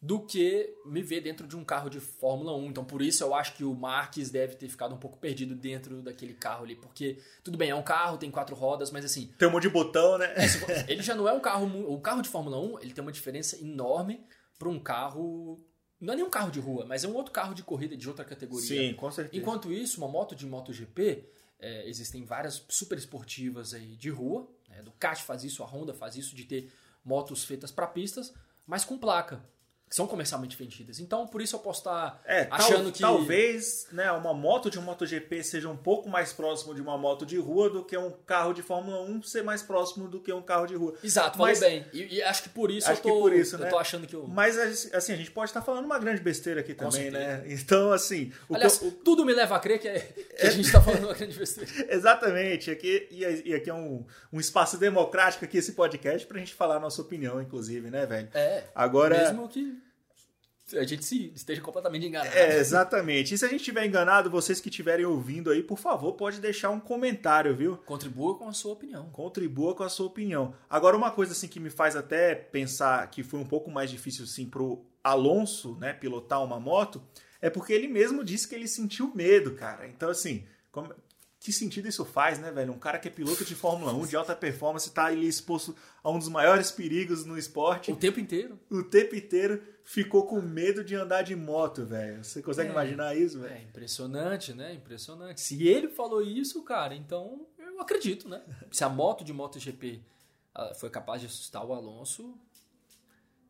do 0.00 0.24
que 0.24 0.72
me 0.84 1.02
ver 1.02 1.20
dentro 1.20 1.44
de 1.44 1.56
um 1.56 1.64
carro 1.64 1.90
de 1.90 1.98
Fórmula 1.98 2.54
1. 2.54 2.66
Então, 2.66 2.84
por 2.84 3.02
isso 3.02 3.24
eu 3.24 3.34
acho 3.34 3.56
que 3.56 3.64
o 3.64 3.74
Marques 3.74 4.30
deve 4.30 4.54
ter 4.54 4.68
ficado 4.68 4.94
um 4.94 4.98
pouco 4.98 5.18
perdido 5.18 5.56
dentro 5.56 6.02
daquele 6.02 6.34
carro 6.34 6.62
ali, 6.62 6.76
porque 6.76 7.18
tudo 7.42 7.58
bem, 7.58 7.70
é 7.70 7.74
um 7.74 7.82
carro, 7.82 8.16
tem 8.16 8.30
quatro 8.30 8.54
rodas, 8.54 8.92
mas 8.92 9.04
assim, 9.04 9.34
Tem 9.36 9.48
um 9.48 9.50
monte 9.50 9.64
de 9.64 9.70
botão, 9.70 10.18
né? 10.18 10.32
ele 10.86 11.02
já 11.02 11.16
não 11.16 11.26
é 11.26 11.32
um 11.32 11.40
carro, 11.40 11.66
o 11.92 12.00
carro 12.00 12.22
de 12.22 12.28
Fórmula 12.28 12.60
1, 12.60 12.78
ele 12.78 12.92
tem 12.92 13.02
uma 13.02 13.10
diferença 13.10 13.60
enorme 13.60 14.24
para 14.56 14.68
um 14.68 14.78
carro, 14.78 15.58
não 16.00 16.12
é 16.12 16.16
nem 16.16 16.24
um 16.24 16.30
carro 16.30 16.50
de 16.50 16.60
rua, 16.60 16.84
mas 16.84 17.04
é 17.04 17.08
um 17.08 17.14
outro 17.14 17.32
carro 17.32 17.54
de 17.54 17.62
corrida 17.62 17.96
de 17.96 18.08
outra 18.08 18.24
categoria. 18.24 18.66
Sim, 18.66 18.94
com 18.94 19.10
certeza. 19.10 19.40
Enquanto 19.40 19.72
isso, 19.72 19.98
uma 19.98 20.08
moto 20.08 20.34
de 20.34 20.46
MotoGP, 20.46 21.28
é, 21.58 21.88
existem 21.88 22.24
várias 22.24 22.64
super 22.68 22.98
esportivas 22.98 23.72
aí 23.72 23.96
de 23.96 24.10
rua. 24.10 24.48
Né? 24.68 24.78
Do 24.78 24.90
Ducati 24.90 25.22
faz 25.22 25.42
isso, 25.42 25.62
a 25.62 25.66
Honda 25.66 25.94
faz 25.94 26.16
isso, 26.16 26.36
de 26.36 26.44
ter 26.44 26.72
motos 27.04 27.44
feitas 27.44 27.70
para 27.70 27.86
pistas, 27.86 28.34
mas 28.66 28.84
com 28.84 28.98
placa, 28.98 29.42
são 29.88 30.06
comercialmente 30.06 30.56
vendidas. 30.56 30.98
Então, 30.98 31.26
por 31.28 31.40
isso 31.40 31.54
eu 31.56 31.60
posso 31.60 31.80
estar 31.80 32.20
É, 32.24 32.44
tal- 32.44 32.58
achando 32.58 32.90
que... 32.92 33.00
talvez 33.00 33.86
né, 33.92 34.10
uma 34.12 34.34
moto 34.34 34.68
de 34.68 34.78
um 34.78 34.82
MotoGP 34.82 35.42
seja 35.44 35.68
um 35.68 35.76
pouco 35.76 36.08
mais 36.08 36.32
próximo 36.32 36.74
de 36.74 36.80
uma 36.82 36.98
moto 36.98 37.24
de 37.24 37.38
rua 37.38 37.70
do 37.70 37.84
que 37.84 37.96
um 37.96 38.10
carro 38.26 38.52
de 38.52 38.62
Fórmula 38.62 39.00
1 39.02 39.22
ser 39.22 39.42
mais 39.44 39.62
próximo 39.62 40.08
do 40.08 40.18
que 40.20 40.32
um 40.32 40.42
carro 40.42 40.66
de 40.66 40.74
rua. 40.74 40.94
Exato, 41.02 41.38
Mas- 41.38 41.60
bem. 41.60 41.86
E, 41.92 42.16
e 42.16 42.22
acho 42.22 42.42
que 42.42 42.48
por 42.48 42.70
isso 42.70 42.90
Acho 42.90 42.98
eu 43.00 43.02
que 43.04 43.08
tô, 43.08 43.20
por 43.20 43.32
isso, 43.32 43.54
eu 43.54 43.60
né? 43.60 43.68
tô 43.68 43.78
achando 43.78 44.06
que 44.06 44.14
eu... 44.14 44.26
Mas 44.26 44.58
assim, 44.92 45.12
a 45.12 45.16
gente 45.16 45.30
pode 45.30 45.50
estar 45.50 45.62
falando 45.62 45.84
uma 45.84 45.98
grande 45.98 46.20
besteira 46.20 46.60
aqui 46.60 46.74
também, 46.74 47.10
né? 47.10 47.44
Então, 47.48 47.92
assim, 47.92 48.32
Aliás, 48.52 48.78
que 48.78 48.86
eu- 48.86 48.90
tudo 48.90 49.24
me 49.24 49.32
leva 49.32 49.54
a 49.56 49.60
crer 49.60 49.78
que, 49.78 49.88
é- 49.88 50.00
que 50.00 50.46
a 50.46 50.50
gente 50.50 50.70
tá 50.70 50.80
falando 50.82 51.04
uma 51.04 51.14
grande 51.14 51.38
besteira. 51.38 51.70
Exatamente. 51.88 52.70
Aqui, 52.70 53.06
e, 53.10 53.22
e 53.50 53.54
aqui 53.54 53.70
é 53.70 53.74
um, 53.74 54.04
um 54.32 54.40
espaço 54.40 54.76
democrático 54.78 55.44
aqui, 55.44 55.58
esse 55.58 55.72
podcast, 55.72 56.26
pra 56.26 56.38
gente 56.38 56.54
falar 56.54 56.76
a 56.76 56.80
nossa 56.80 57.00
opinião, 57.00 57.40
inclusive, 57.40 57.88
né, 57.90 58.04
velho? 58.04 58.28
É, 58.34 58.64
Agora. 58.74 59.16
mesmo 59.18 59.48
que 59.48 59.76
a 60.74 60.82
gente 60.84 61.04
se 61.04 61.32
esteja 61.34 61.60
completamente 61.60 62.06
enganado. 62.06 62.34
É, 62.36 62.58
exatamente. 62.58 63.34
E 63.34 63.38
se 63.38 63.44
a 63.44 63.48
gente 63.48 63.62
tiver 63.62 63.86
enganado, 63.86 64.28
vocês 64.30 64.60
que 64.60 64.68
estiverem 64.68 65.04
ouvindo 65.04 65.50
aí, 65.50 65.62
por 65.62 65.78
favor, 65.78 66.14
pode 66.14 66.40
deixar 66.40 66.70
um 66.70 66.80
comentário, 66.80 67.54
viu? 67.54 67.76
Contribua 67.78 68.36
com 68.36 68.48
a 68.48 68.52
sua 68.52 68.72
opinião. 68.72 69.08
Contribua 69.10 69.74
com 69.74 69.84
a 69.84 69.88
sua 69.88 70.06
opinião. 70.06 70.54
Agora, 70.68 70.96
uma 70.96 71.10
coisa 71.10 71.32
assim 71.32 71.46
que 71.46 71.60
me 71.60 71.70
faz 71.70 71.94
até 71.94 72.34
pensar 72.34 73.08
que 73.10 73.22
foi 73.22 73.38
um 73.38 73.44
pouco 73.46 73.70
mais 73.70 73.90
difícil 73.90 74.24
assim 74.24 74.46
pro 74.48 74.84
Alonso, 75.04 75.76
né, 75.78 75.92
pilotar 75.92 76.42
uma 76.42 76.58
moto, 76.58 77.00
é 77.40 77.48
porque 77.48 77.72
ele 77.72 77.86
mesmo 77.86 78.24
disse 78.24 78.48
que 78.48 78.54
ele 78.56 78.66
sentiu 78.66 79.12
medo, 79.14 79.52
cara. 79.52 79.86
Então, 79.86 80.10
assim, 80.10 80.44
como- 80.72 80.92
que 81.46 81.52
sentido 81.52 81.86
isso 81.86 82.04
faz, 82.04 82.40
né, 82.40 82.50
velho? 82.50 82.72
Um 82.72 82.78
cara 82.78 82.98
que 82.98 83.06
é 83.06 83.10
piloto 83.10 83.44
de 83.44 83.54
Fórmula 83.54 83.92
1, 83.94 84.06
de 84.08 84.16
alta 84.16 84.34
performance, 84.34 84.90
tá 84.90 85.04
ali 85.04 85.28
exposto 85.28 85.76
a 86.02 86.10
um 86.10 86.18
dos 86.18 86.28
maiores 86.28 86.72
perigos 86.72 87.24
no 87.24 87.38
esporte, 87.38 87.92
O 87.92 87.96
tempo 87.96 88.18
inteiro. 88.18 88.58
o 88.68 88.82
tempo 88.82 89.14
inteiro 89.14 89.62
ficou 89.84 90.26
com 90.26 90.40
medo 90.42 90.82
de 90.82 90.96
andar 90.96 91.22
de 91.22 91.36
moto, 91.36 91.84
velho. 91.86 92.24
Você 92.24 92.42
consegue 92.42 92.70
É. 92.70 92.72
imaginar 92.72 93.16
isso, 93.16 93.38
velho? 93.38 93.54
É 93.54 93.62
impressionante, 93.62 94.52
né? 94.52 94.74
Impressionante. 94.74 95.40
Se 95.40 95.68
ele 95.68 95.88
falou 95.88 96.20
isso, 96.20 96.62
cara, 96.64 96.96
então 96.96 97.46
eu 97.58 97.80
acredito, 97.80 98.28
né? 98.28 98.42
Se 98.72 98.82
a 98.82 98.88
moto 98.88 99.22
de 99.24 99.32
MotoGP 99.32 100.02
ah, 100.52 100.74
foi 100.74 100.90
capaz 100.90 101.20
de 101.20 101.28
assustar 101.28 101.64
o 101.64 101.72
Alonso, 101.72 102.34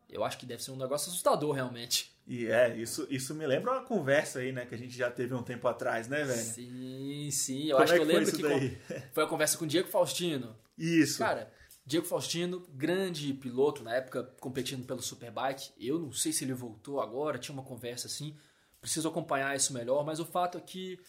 eu 0.07 0.23
acho 0.23 0.37
que 0.37 0.45
deve 0.45 0.63
ser 0.63 0.69
um 0.69 0.75
negócio 0.77 1.09
assustador, 1.09 1.51
realmente. 1.53 2.15
E 2.27 2.47
é, 2.47 2.75
isso, 2.75 3.07
isso 3.09 3.33
me 3.33 3.47
lembra 3.47 3.71
uma 3.71 3.83
conversa 3.85 4.39
aí, 4.39 4.51
né, 4.51 4.65
que 4.65 4.75
a 4.75 4.77
gente 4.77 4.95
já 4.95 5.09
teve 5.09 5.33
um 5.33 5.41
tempo 5.41 5.65
atrás, 5.65 6.09
né, 6.09 6.25
velho? 6.25 6.41
Sim, 6.43 7.29
sim. 7.31 7.63
Eu 7.69 7.77
Como 7.77 7.83
acho 7.83 7.93
é 7.93 7.95
que 7.95 8.01
eu 8.03 8.07
lembro 8.07 8.31
que 8.35 8.41
daí? 8.43 8.77
foi 9.13 9.23
a 9.23 9.27
conversa 9.27 9.57
com 9.57 9.63
o 9.63 9.67
Diego 9.67 9.87
Faustino. 9.87 10.53
Isso. 10.77 11.19
Cara, 11.19 11.49
Diego 11.85 12.05
Faustino, 12.05 12.67
grande 12.73 13.33
piloto 13.33 13.81
na 13.81 13.95
época, 13.95 14.23
competindo 14.41 14.85
pelo 14.85 15.01
Superbike. 15.01 15.71
Eu 15.79 15.97
não 15.97 16.11
sei 16.11 16.33
se 16.33 16.43
ele 16.43 16.53
voltou 16.53 16.99
agora, 16.99 17.37
tinha 17.39 17.53
uma 17.53 17.63
conversa 17.63 18.07
assim. 18.07 18.35
Preciso 18.81 19.07
acompanhar 19.07 19.55
isso 19.55 19.71
melhor, 19.71 20.05
mas 20.05 20.19
o 20.19 20.25
fato 20.25 20.57
é 20.57 20.61
que 20.61 20.99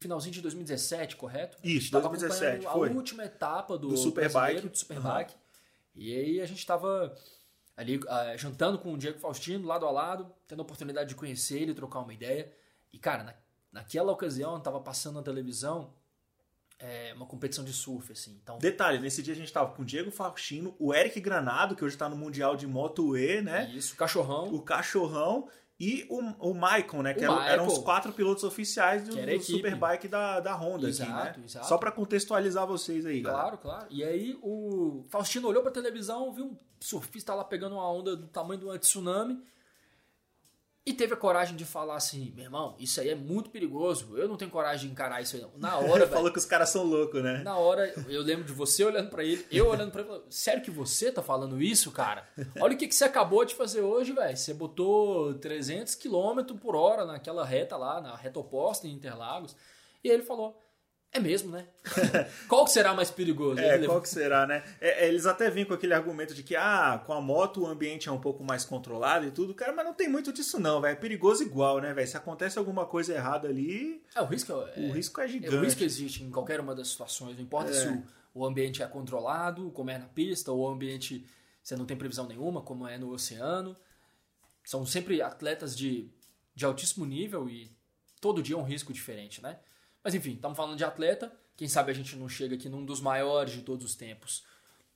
finalzinho 0.00 0.32
de 0.34 0.40
2017, 0.40 1.16
correto? 1.16 1.58
Isso, 1.64 1.90
Tava 1.90 2.08
2017, 2.10 2.64
acompanhando 2.64 2.78
foi. 2.78 2.88
A 2.88 2.92
última 2.92 3.24
etapa 3.24 3.76
do, 3.76 3.88
Do 3.88 3.96
Superbike. 3.96 4.68
do 4.68 4.76
Superbike. 4.78 5.34
E 5.96 6.14
aí 6.14 6.40
a 6.40 6.46
gente 6.46 6.64
tava 6.64 7.12
ali 7.78 8.00
ah, 8.08 8.36
jantando 8.36 8.76
com 8.76 8.92
o 8.92 8.98
Diego 8.98 9.20
Faustino, 9.20 9.64
lado 9.64 9.86
a 9.86 9.90
lado, 9.90 10.30
tendo 10.48 10.58
a 10.58 10.62
oportunidade 10.62 11.08
de 11.08 11.14
conhecer 11.14 11.62
ele, 11.62 11.72
trocar 11.72 12.00
uma 12.00 12.12
ideia. 12.12 12.52
E 12.92 12.98
cara, 12.98 13.22
na, 13.22 13.34
naquela 13.72 14.10
ocasião 14.10 14.60
tava 14.60 14.80
passando 14.80 15.14
na 15.14 15.22
televisão 15.22 15.94
é, 16.76 17.12
uma 17.14 17.24
competição 17.24 17.64
de 17.64 17.72
surf, 17.72 18.12
assim. 18.12 18.36
Então, 18.42 18.58
Detalhe, 18.58 18.98
nesse 18.98 19.22
dia 19.22 19.32
a 19.32 19.36
gente 19.36 19.52
tava 19.52 19.72
com 19.72 19.82
o 19.82 19.84
Diego 19.84 20.10
Faustino, 20.10 20.74
o 20.76 20.92
Eric 20.92 21.20
Granado, 21.20 21.76
que 21.76 21.84
hoje 21.84 21.96
tá 21.96 22.08
no 22.08 22.16
Mundial 22.16 22.56
de 22.56 22.66
Moto 22.66 23.16
E, 23.16 23.40
né? 23.40 23.70
isso, 23.72 23.94
cachorrão. 23.94 24.52
O 24.52 24.60
Cachorrão 24.60 25.48
e 25.80 26.04
o, 26.10 26.50
o 26.50 26.54
Maicon, 26.54 27.02
né? 27.02 27.14
Que 27.14 27.20
O 27.20 27.24
eram, 27.24 27.42
eram 27.42 27.62
Michael. 27.64 27.78
os 27.78 27.84
quatro 27.84 28.12
pilotos 28.12 28.42
oficiais 28.42 29.06
do, 29.06 29.16
era 29.18 29.36
do. 29.36 29.42
Superbike 29.44 30.08
da, 30.08 30.40
da 30.40 30.54
Honda 30.54 30.88
Exato, 30.88 31.12
aqui, 31.12 31.38
né? 31.38 31.44
exato. 31.46 31.66
Só 31.68 31.78
pra 31.78 31.92
contextualizar 31.92 32.66
vocês 32.66 33.06
aí, 33.06 33.20
galera. 33.20 33.42
Claro, 33.42 33.58
claro. 33.58 33.86
E 33.90 34.02
aí 34.02 34.36
o 34.42 35.04
Faustino 35.08 35.46
olhou 35.46 35.62
pra 35.62 35.70
televisão, 35.70 36.32
viu 36.32 36.46
um 36.46 36.56
surfista 36.80 37.32
lá 37.34 37.44
pegando 37.44 37.74
uma 37.76 37.90
onda 37.90 38.16
do 38.16 38.26
tamanho 38.26 38.58
de 38.60 38.66
uma 38.66 38.78
tsunami 38.78 39.40
e 40.88 40.92
teve 40.94 41.12
a 41.12 41.16
coragem 41.16 41.54
de 41.54 41.66
falar 41.66 41.96
assim, 41.96 42.32
meu 42.34 42.44
irmão, 42.46 42.74
isso 42.78 42.98
aí 42.98 43.10
é 43.10 43.14
muito 43.14 43.50
perigoso, 43.50 44.16
eu 44.16 44.26
não 44.26 44.38
tenho 44.38 44.50
coragem 44.50 44.86
de 44.86 44.92
encarar 44.92 45.20
isso 45.20 45.36
aí 45.36 45.42
não. 45.42 45.50
Na 45.58 45.76
hora, 45.76 46.06
Falou 46.08 46.32
que 46.32 46.38
os 46.38 46.46
caras 46.46 46.70
são 46.70 46.82
loucos, 46.82 47.22
né? 47.22 47.42
na 47.42 47.56
hora 47.58 47.92
eu 48.08 48.22
lembro 48.22 48.44
de 48.44 48.52
você 48.52 48.82
olhando 48.84 49.10
pra 49.10 49.22
ele, 49.22 49.46
eu 49.52 49.68
olhando 49.68 49.92
pra 49.92 50.00
ele, 50.00 50.22
sério 50.30 50.62
que 50.62 50.70
você 50.70 51.12
tá 51.12 51.22
falando 51.22 51.60
isso, 51.60 51.90
cara? 51.90 52.26
Olha 52.58 52.74
o 52.74 52.78
que, 52.78 52.88
que 52.88 52.94
você 52.94 53.04
acabou 53.04 53.44
de 53.44 53.54
fazer 53.54 53.82
hoje, 53.82 54.12
velho. 54.12 54.36
Você 54.36 54.54
botou 54.54 55.34
300 55.34 55.94
km 55.94 56.54
por 56.58 56.74
hora 56.74 57.04
naquela 57.04 57.44
reta 57.44 57.76
lá, 57.76 58.00
na 58.00 58.16
reta 58.16 58.40
oposta 58.40 58.86
em 58.86 58.92
Interlagos. 58.92 59.54
E 60.02 60.08
ele 60.08 60.22
falou, 60.22 60.56
é 61.18 61.20
mesmo, 61.20 61.50
né? 61.50 61.66
Qual 62.48 62.64
que 62.64 62.70
será 62.70 62.94
mais 62.94 63.10
perigoso? 63.10 63.60
É, 63.60 63.78
qual 63.84 64.00
que 64.00 64.08
será, 64.08 64.46
né? 64.46 64.62
É, 64.80 65.04
é, 65.04 65.08
eles 65.08 65.26
até 65.26 65.50
vêm 65.50 65.64
com 65.64 65.74
aquele 65.74 65.94
argumento 65.94 66.34
de 66.34 66.42
que, 66.42 66.56
ah, 66.56 67.02
com 67.06 67.12
a 67.12 67.20
moto 67.20 67.62
o 67.62 67.66
ambiente 67.66 68.08
é 68.08 68.12
um 68.12 68.20
pouco 68.20 68.42
mais 68.44 68.64
controlado 68.64 69.26
e 69.26 69.30
tudo, 69.30 69.54
cara, 69.54 69.72
mas 69.72 69.84
não 69.84 69.94
tem 69.94 70.08
muito 70.08 70.32
disso 70.32 70.58
não, 70.58 70.80
velho. 70.80 70.92
É 70.92 70.96
perigoso 70.96 71.42
igual, 71.42 71.80
né, 71.80 71.92
velho? 71.92 72.06
Se 72.08 72.16
acontece 72.16 72.58
alguma 72.58 72.86
coisa 72.86 73.14
errada 73.14 73.48
ali, 73.48 74.02
É, 74.14 74.22
o 74.22 74.26
risco 74.26 74.52
é, 74.52 74.80
o 74.80 74.92
risco 74.92 75.20
é 75.20 75.24
é, 75.24 75.28
gigante. 75.28 75.54
o 75.56 75.60
risco 75.60 75.82
existe 75.84 76.22
em 76.24 76.30
qualquer 76.30 76.60
uma 76.60 76.74
das 76.74 76.88
situações. 76.88 77.36
Não 77.36 77.42
importa 77.42 77.70
É. 77.70 77.74
se 77.74 77.88
o, 77.88 78.02
o 78.34 78.46
ambiente 78.46 78.82
é 78.82 78.86
controlado, 78.86 79.70
como 79.72 79.90
é 79.90 79.98
na 79.98 80.06
pista, 80.06 80.52
ou 80.52 80.60
o 80.60 80.68
ambiente 80.68 81.26
você 81.62 81.76
não 81.76 81.84
tem 81.84 81.96
previsão 81.96 82.26
nenhuma, 82.26 82.62
como 82.62 82.86
é 82.88 82.96
no 82.96 83.10
oceano. 83.12 83.76
São 84.64 84.84
sempre 84.86 85.20
atletas 85.20 85.76
de, 85.76 86.10
de 86.54 86.64
altíssimo 86.64 87.04
nível 87.04 87.48
e 87.48 87.70
todo 88.20 88.42
dia 88.42 88.54
é 88.54 88.58
um 88.58 88.62
risco 88.64 88.92
diferente, 88.92 89.42
né? 89.42 89.58
Mas 90.08 90.14
enfim, 90.14 90.32
estamos 90.32 90.56
falando 90.56 90.78
de 90.78 90.84
atleta. 90.84 91.30
Quem 91.54 91.68
sabe 91.68 91.92
a 91.92 91.94
gente 91.94 92.16
não 92.16 92.30
chega 92.30 92.54
aqui 92.54 92.66
num 92.66 92.82
dos 92.82 92.98
maiores 92.98 93.52
de 93.52 93.60
todos 93.60 93.84
os 93.84 93.94
tempos. 93.94 94.42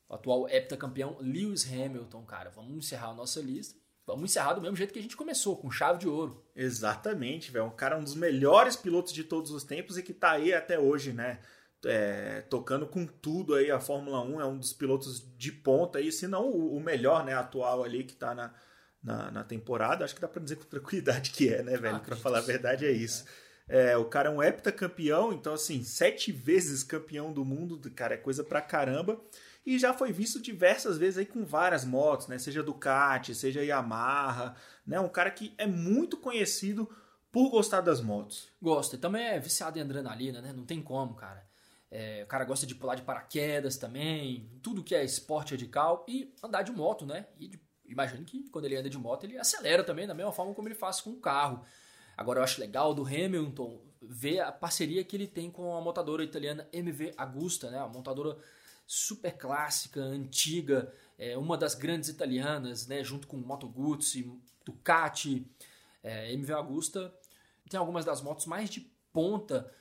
O 0.08 0.14
atual 0.14 0.48
heptacampeão 0.48 1.18
Lewis 1.20 1.70
Hamilton, 1.70 2.24
cara. 2.24 2.48
Vamos 2.48 2.74
encerrar 2.78 3.08
a 3.08 3.14
nossa 3.14 3.38
lista. 3.38 3.78
Vamos 4.06 4.30
encerrar 4.30 4.54
do 4.54 4.62
mesmo 4.62 4.74
jeito 4.74 4.90
que 4.90 4.98
a 4.98 5.02
gente 5.02 5.14
começou, 5.14 5.58
com 5.58 5.70
chave 5.70 5.98
de 5.98 6.08
ouro. 6.08 6.42
Exatamente, 6.56 7.50
velho. 7.50 7.66
Um 7.66 7.70
cara, 7.70 7.98
um 7.98 8.02
dos 8.02 8.14
melhores 8.14 8.74
pilotos 8.74 9.12
de 9.12 9.22
todos 9.22 9.50
os 9.50 9.64
tempos 9.64 9.98
e 9.98 10.02
que 10.02 10.14
tá 10.14 10.30
aí 10.30 10.54
até 10.54 10.78
hoje, 10.78 11.12
né? 11.12 11.40
É, 11.84 12.40
tocando 12.48 12.86
com 12.86 13.04
tudo 13.04 13.54
aí 13.54 13.70
a 13.70 13.78
Fórmula 13.78 14.22
1, 14.22 14.40
é 14.40 14.46
um 14.46 14.56
dos 14.56 14.72
pilotos 14.72 15.22
de 15.36 15.52
ponta 15.52 15.98
aí, 15.98 16.10
se 16.10 16.26
não 16.26 16.46
o, 16.46 16.74
o 16.74 16.80
melhor, 16.80 17.22
né, 17.22 17.34
atual 17.34 17.84
ali 17.84 18.02
que 18.02 18.14
tá 18.14 18.34
na, 18.34 18.54
na, 19.02 19.30
na 19.30 19.44
temporada. 19.44 20.06
Acho 20.06 20.14
que 20.14 20.22
dá 20.22 20.28
pra 20.28 20.42
dizer 20.42 20.56
com 20.56 20.64
tranquilidade 20.64 21.32
que 21.32 21.52
é, 21.52 21.62
né, 21.62 21.72
velho? 21.72 21.82
pra 21.82 21.96
acredito 21.96 22.22
falar 22.22 22.38
a 22.38 22.40
verdade, 22.40 22.86
é 22.86 22.90
isso. 22.90 23.26
É, 23.26 23.42
o 23.98 24.04
cara 24.04 24.28
é 24.28 24.32
um 24.32 24.42
heptacampeão, 24.42 25.32
então, 25.32 25.54
assim, 25.54 25.82
sete 25.82 26.30
vezes 26.30 26.82
campeão 26.82 27.32
do 27.32 27.44
mundo, 27.44 27.78
cara, 27.90 28.14
é 28.14 28.18
coisa 28.18 28.44
pra 28.44 28.60
caramba. 28.60 29.20
E 29.64 29.78
já 29.78 29.94
foi 29.94 30.12
visto 30.12 30.40
diversas 30.40 30.98
vezes 30.98 31.18
aí 31.18 31.26
com 31.26 31.44
várias 31.44 31.84
motos, 31.84 32.26
né? 32.26 32.36
Seja 32.36 32.62
Ducati, 32.62 33.34
seja 33.34 33.62
Yamaha, 33.62 34.56
né? 34.86 34.98
Um 34.98 35.08
cara 35.08 35.30
que 35.30 35.54
é 35.56 35.66
muito 35.66 36.16
conhecido 36.16 36.90
por 37.30 37.48
gostar 37.48 37.80
das 37.80 38.00
motos. 38.00 38.48
Gosta. 38.60 38.98
Também 38.98 39.24
é 39.24 39.38
viciado 39.38 39.78
em 39.78 39.82
adrenalina, 39.82 40.42
né? 40.42 40.52
Não 40.52 40.66
tem 40.66 40.82
como, 40.82 41.14
cara. 41.14 41.46
É, 41.90 42.22
o 42.24 42.26
cara 42.26 42.44
gosta 42.44 42.66
de 42.66 42.74
pular 42.74 42.94
de 42.94 43.02
paraquedas 43.02 43.76
também, 43.76 44.50
tudo 44.62 44.82
que 44.82 44.94
é 44.94 45.04
esporte 45.04 45.52
radical 45.52 46.04
e 46.08 46.34
andar 46.42 46.62
de 46.62 46.72
moto, 46.72 47.06
né? 47.06 47.26
E 47.38 47.48
de, 47.48 47.60
imagino 47.86 48.24
que 48.24 48.48
quando 48.48 48.64
ele 48.64 48.76
anda 48.76 48.88
de 48.88 48.98
moto 48.98 49.24
ele 49.24 49.38
acelera 49.38 49.84
também, 49.84 50.06
da 50.06 50.14
mesma 50.14 50.32
forma 50.32 50.54
como 50.54 50.68
ele 50.68 50.74
faz 50.74 51.00
com 51.00 51.10
o 51.10 51.20
carro. 51.20 51.64
Agora 52.16 52.40
eu 52.40 52.44
acho 52.44 52.60
legal 52.60 52.94
do 52.94 53.06
Hamilton 53.06 53.80
ver 54.00 54.40
a 54.40 54.52
parceria 54.52 55.04
que 55.04 55.16
ele 55.16 55.26
tem 55.26 55.50
com 55.50 55.76
a 55.76 55.80
montadora 55.80 56.24
italiana 56.24 56.68
MV 56.72 57.14
Agusta, 57.16 57.70
né? 57.70 57.78
Uma 57.78 57.88
montadora 57.88 58.36
super 58.86 59.36
clássica, 59.36 60.00
antiga, 60.00 60.92
é 61.18 61.38
uma 61.38 61.56
das 61.56 61.74
grandes 61.74 62.08
italianas, 62.08 62.86
né? 62.86 63.02
Junto 63.02 63.26
com 63.26 63.36
Moto 63.36 63.68
Guzzi, 63.68 64.30
Ducati, 64.64 65.46
é, 66.02 66.32
MV 66.32 66.52
Agusta 66.52 67.14
tem 67.72 67.78
algumas 67.78 68.04
das 68.04 68.20
motos 68.20 68.44
mais 68.44 68.68
de 68.68 68.80
ponta 69.12 69.72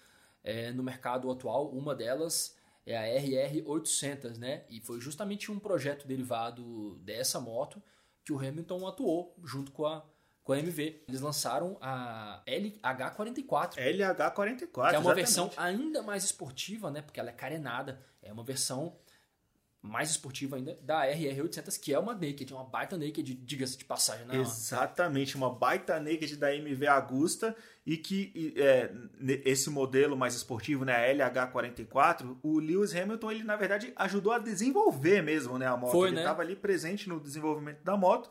é, 0.43 0.71
no 0.71 0.81
mercado 0.81 1.29
atual. 1.29 1.69
Uma 1.69 1.93
delas 1.93 2.55
é 2.85 2.97
a 2.97 3.21
RR800, 3.21 4.37
né? 4.37 4.63
E 4.69 4.79
foi 4.79 5.01
justamente 5.01 5.51
um 5.51 5.59
projeto 5.59 6.07
derivado 6.07 6.95
dessa 7.01 7.39
moto 7.39 7.81
que 8.23 8.31
o 8.31 8.39
Hamilton 8.39 8.87
atuou 8.87 9.35
junto 9.43 9.71
com 9.71 9.85
a, 9.85 10.05
com 10.43 10.53
a 10.53 10.59
MV. 10.59 11.03
Eles 11.07 11.21
lançaram 11.21 11.77
a 11.81 12.41
LH44. 12.47 13.75
LH44, 13.75 14.71
Que 14.71 14.79
é 14.79 14.99
uma 14.99 15.13
exatamente. 15.13 15.15
versão 15.15 15.51
ainda 15.57 16.01
mais 16.01 16.23
esportiva, 16.23 16.89
né? 16.89 17.01
Porque 17.01 17.19
ela 17.19 17.29
é 17.29 17.33
carenada. 17.33 18.01
É 18.21 18.31
uma 18.31 18.43
versão 18.43 18.97
mais 19.81 20.11
esportiva 20.11 20.57
ainda 20.57 20.77
da 20.83 21.07
RR800, 21.07 21.79
que 21.79 21.91
é 21.91 21.97
uma 21.97 22.13
naked, 22.13 22.53
uma 22.53 22.63
baita 22.63 22.95
naked, 22.97 23.33
diga-se 23.33 23.77
de 23.77 23.83
passagem, 23.83 24.27
né? 24.27 24.37
Exatamente, 24.37 25.35
uma 25.35 25.49
baita 25.49 25.99
naked 25.99 26.35
da 26.35 26.55
MV 26.55 26.87
Agusta 26.87 27.55
e 27.83 27.97
que 27.97 28.53
é, 28.57 28.91
esse 29.43 29.71
modelo 29.71 30.15
mais 30.15 30.35
esportivo, 30.35 30.85
né, 30.85 30.93
a 30.93 31.31
LH44, 31.31 32.37
o 32.43 32.59
Lewis 32.59 32.95
Hamilton, 32.95 33.31
ele 33.31 33.43
na 33.43 33.55
verdade 33.55 33.91
ajudou 33.95 34.33
a 34.33 34.37
desenvolver 34.37 35.23
mesmo, 35.23 35.57
né, 35.57 35.65
a 35.65 35.75
moto. 35.75 35.93
Foi, 35.93 36.09
ele 36.09 36.17
né? 36.17 36.21
estava 36.21 36.43
ali 36.43 36.55
presente 36.55 37.09
no 37.09 37.19
desenvolvimento 37.19 37.81
da 37.83 37.97
moto. 37.97 38.29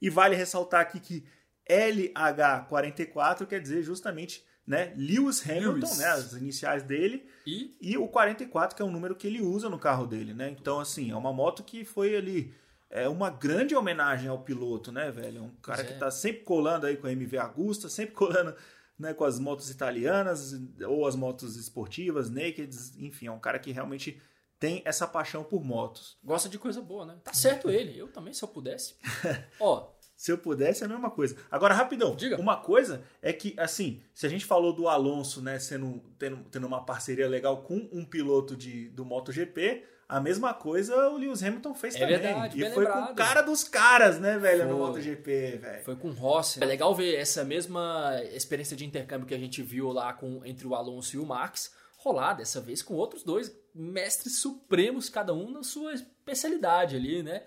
E 0.00 0.08
vale 0.08 0.36
ressaltar 0.36 0.80
aqui 0.80 1.00
que 1.00 1.26
LH44 1.68 3.46
quer 3.46 3.60
dizer 3.60 3.82
justamente, 3.82 4.44
né, 4.66 4.92
Lewis 4.96 5.42
Hamilton, 5.48 5.72
Lewis. 5.72 5.98
né, 5.98 6.06
as 6.06 6.32
iniciais 6.32 6.82
dele, 6.82 7.28
E 7.46 7.76
e 7.80 7.96
o 7.96 8.08
44, 8.08 8.76
que 8.76 8.82
é 8.82 8.84
o 8.84 8.90
número 8.90 9.14
que 9.14 9.26
ele 9.26 9.40
usa 9.40 9.68
no 9.68 9.78
carro 9.78 10.06
dele, 10.06 10.34
né? 10.34 10.54
Então, 10.58 10.80
assim, 10.80 11.10
é 11.10 11.16
uma 11.16 11.32
moto 11.32 11.62
que 11.62 11.84
foi 11.84 12.16
ali. 12.16 12.54
É 12.90 13.06
uma 13.06 13.28
grande 13.28 13.76
homenagem 13.76 14.28
ao 14.28 14.42
piloto, 14.42 14.90
né, 14.90 15.10
velho? 15.10 15.42
Um 15.42 15.54
cara 15.62 15.82
é. 15.82 15.84
que 15.84 15.98
tá 15.98 16.10
sempre 16.10 16.42
colando 16.42 16.86
aí 16.86 16.96
com 16.96 17.06
a 17.06 17.12
MV 17.12 17.36
Agusta, 17.36 17.88
sempre 17.90 18.14
colando 18.14 18.54
né, 18.98 19.14
com 19.14 19.24
as 19.24 19.38
motos 19.38 19.70
italianas 19.70 20.54
ou 20.86 21.06
as 21.06 21.14
motos 21.14 21.56
esportivas, 21.56 22.30
nakeds, 22.30 22.96
enfim, 22.98 23.26
é 23.26 23.30
um 23.30 23.38
cara 23.38 23.58
que 23.58 23.70
realmente 23.70 24.20
tem 24.58 24.82
essa 24.84 25.06
paixão 25.06 25.44
por 25.44 25.64
motos. 25.64 26.18
gosta 26.22 26.48
de 26.48 26.58
coisa 26.58 26.80
boa, 26.82 27.06
né? 27.06 27.16
Tá 27.22 27.32
certo 27.32 27.70
ele. 27.70 27.96
Eu 27.96 28.08
também, 28.08 28.32
se 28.32 28.42
eu 28.42 28.48
pudesse. 28.48 28.96
Ó, 29.60 29.88
Se 30.18 30.32
eu 30.32 30.36
pudesse, 30.36 30.82
é 30.82 30.86
a 30.86 30.88
mesma 30.88 31.12
coisa. 31.12 31.36
Agora, 31.48 31.72
rapidão, 31.72 32.16
Diga. 32.16 32.40
uma 32.40 32.56
coisa 32.56 33.04
é 33.22 33.32
que, 33.32 33.54
assim, 33.56 34.02
se 34.12 34.26
a 34.26 34.28
gente 34.28 34.44
falou 34.44 34.72
do 34.72 34.88
Alonso, 34.88 35.40
né, 35.40 35.60
sendo, 35.60 36.02
tendo, 36.18 36.38
tendo 36.50 36.66
uma 36.66 36.84
parceria 36.84 37.28
legal 37.28 37.62
com 37.62 37.88
um 37.92 38.04
piloto 38.04 38.56
de, 38.56 38.88
do 38.88 39.04
MotoGP, 39.04 39.84
a 40.08 40.20
mesma 40.20 40.52
coisa 40.52 41.08
o 41.10 41.16
Lewis 41.18 41.40
Hamilton 41.40 41.72
fez 41.72 41.94
É 41.94 42.00
também. 42.00 42.18
verdade, 42.18 42.58
e 42.58 42.62
foi 42.62 42.84
com 42.84 42.90
lembrado. 42.90 43.12
o 43.12 43.14
cara 43.14 43.42
dos 43.42 43.62
caras, 43.62 44.18
né, 44.18 44.36
velho, 44.38 44.64
no 44.66 44.76
Foi. 44.76 44.86
MotoGP, 44.88 45.56
velho. 45.62 45.84
Foi 45.84 45.94
com 45.94 46.08
o 46.08 46.12
Rossi. 46.12 46.60
É 46.60 46.66
legal 46.66 46.92
ver 46.96 47.14
essa 47.14 47.44
mesma 47.44 48.20
experiência 48.32 48.76
de 48.76 48.84
intercâmbio 48.84 49.24
que 49.28 49.34
a 49.34 49.38
gente 49.38 49.62
viu 49.62 49.92
lá 49.92 50.12
com, 50.14 50.44
entre 50.44 50.66
o 50.66 50.74
Alonso 50.74 51.14
e 51.14 51.20
o 51.20 51.24
Max 51.24 51.72
rolar 51.98 52.32
dessa 52.34 52.60
vez 52.60 52.82
com 52.82 52.94
outros 52.94 53.22
dois 53.22 53.56
mestres 53.72 54.40
supremos, 54.40 55.08
cada 55.08 55.32
um 55.32 55.48
na 55.52 55.62
sua 55.62 55.92
especialidade 55.94 56.96
ali, 56.96 57.22
né? 57.22 57.44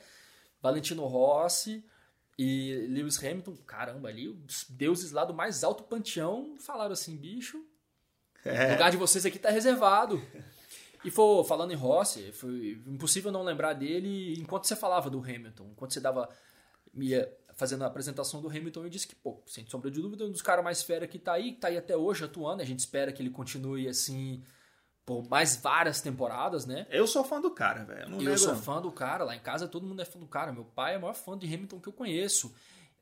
Valentino 0.61 1.05
Rossi 1.05 1.83
e 2.43 2.87
Lewis 2.87 3.23
Hamilton. 3.23 3.55
Caramba, 3.67 4.09
ali 4.09 4.27
os 4.27 4.65
deuses 4.67 5.11
lá 5.11 5.23
do 5.23 5.31
mais 5.31 5.63
alto 5.63 5.83
panteão 5.83 6.55
falaram 6.57 6.93
assim, 6.93 7.15
bicho, 7.15 7.59
o 8.43 8.49
É, 8.49 8.71
lugar 8.71 8.89
de 8.89 8.97
vocês 8.97 9.27
aqui 9.27 9.37
tá 9.37 9.51
reservado. 9.51 10.19
E 11.05 11.11
foi, 11.11 11.43
falando 11.43 11.71
em 11.71 11.75
Rossi, 11.75 12.31
foi 12.31 12.81
impossível 12.87 13.31
não 13.31 13.43
lembrar 13.43 13.73
dele 13.73 14.33
enquanto 14.39 14.65
você 14.65 14.75
falava 14.75 15.07
do 15.07 15.19
Hamilton. 15.19 15.69
Enquanto 15.71 15.93
você 15.93 15.99
dava. 15.99 16.27
ia 16.97 17.31
fazendo 17.53 17.83
a 17.83 17.87
apresentação 17.87 18.41
do 18.41 18.47
Hamilton, 18.47 18.85
eu 18.85 18.89
disse 18.89 19.07
que, 19.07 19.15
pô, 19.15 19.43
sem 19.45 19.67
sombra 19.67 19.91
de 19.91 20.01
dúvida, 20.01 20.25
um 20.25 20.31
dos 20.31 20.41
caras 20.41 20.63
mais 20.63 20.81
fera 20.81 21.05
que 21.05 21.19
tá 21.19 21.33
aí, 21.33 21.51
que 21.51 21.59
tá 21.59 21.67
aí 21.67 21.77
até 21.77 21.95
hoje 21.95 22.23
atuando. 22.23 22.63
A 22.63 22.65
gente 22.65 22.79
espera 22.79 23.11
que 23.11 23.21
ele 23.21 23.29
continue 23.29 23.87
assim 23.87 24.43
por 25.05 25.27
mais 25.27 25.55
várias 25.55 25.99
temporadas, 26.01 26.65
né? 26.65 26.85
eu 26.89 27.07
sou 27.07 27.23
fã 27.23 27.41
do 27.41 27.51
cara, 27.51 27.83
velho. 27.83 28.21
eu 28.21 28.29
eu 28.31 28.37
sou 28.37 28.53
não. 28.53 28.61
fã 28.61 28.81
do 28.81 28.91
cara, 28.91 29.23
lá 29.23 29.35
em 29.35 29.39
casa 29.39 29.67
todo 29.67 29.85
mundo 29.85 30.01
é 30.01 30.05
fã 30.05 30.19
do 30.19 30.27
cara. 30.27 30.51
Meu 30.53 30.63
pai 30.63 30.95
é 30.95 30.97
o 30.97 31.01
maior 31.01 31.13
fã 31.15 31.37
de 31.37 31.45
Hamilton 31.51 31.79
que 31.79 31.89
eu 31.89 31.93
conheço. 31.93 32.53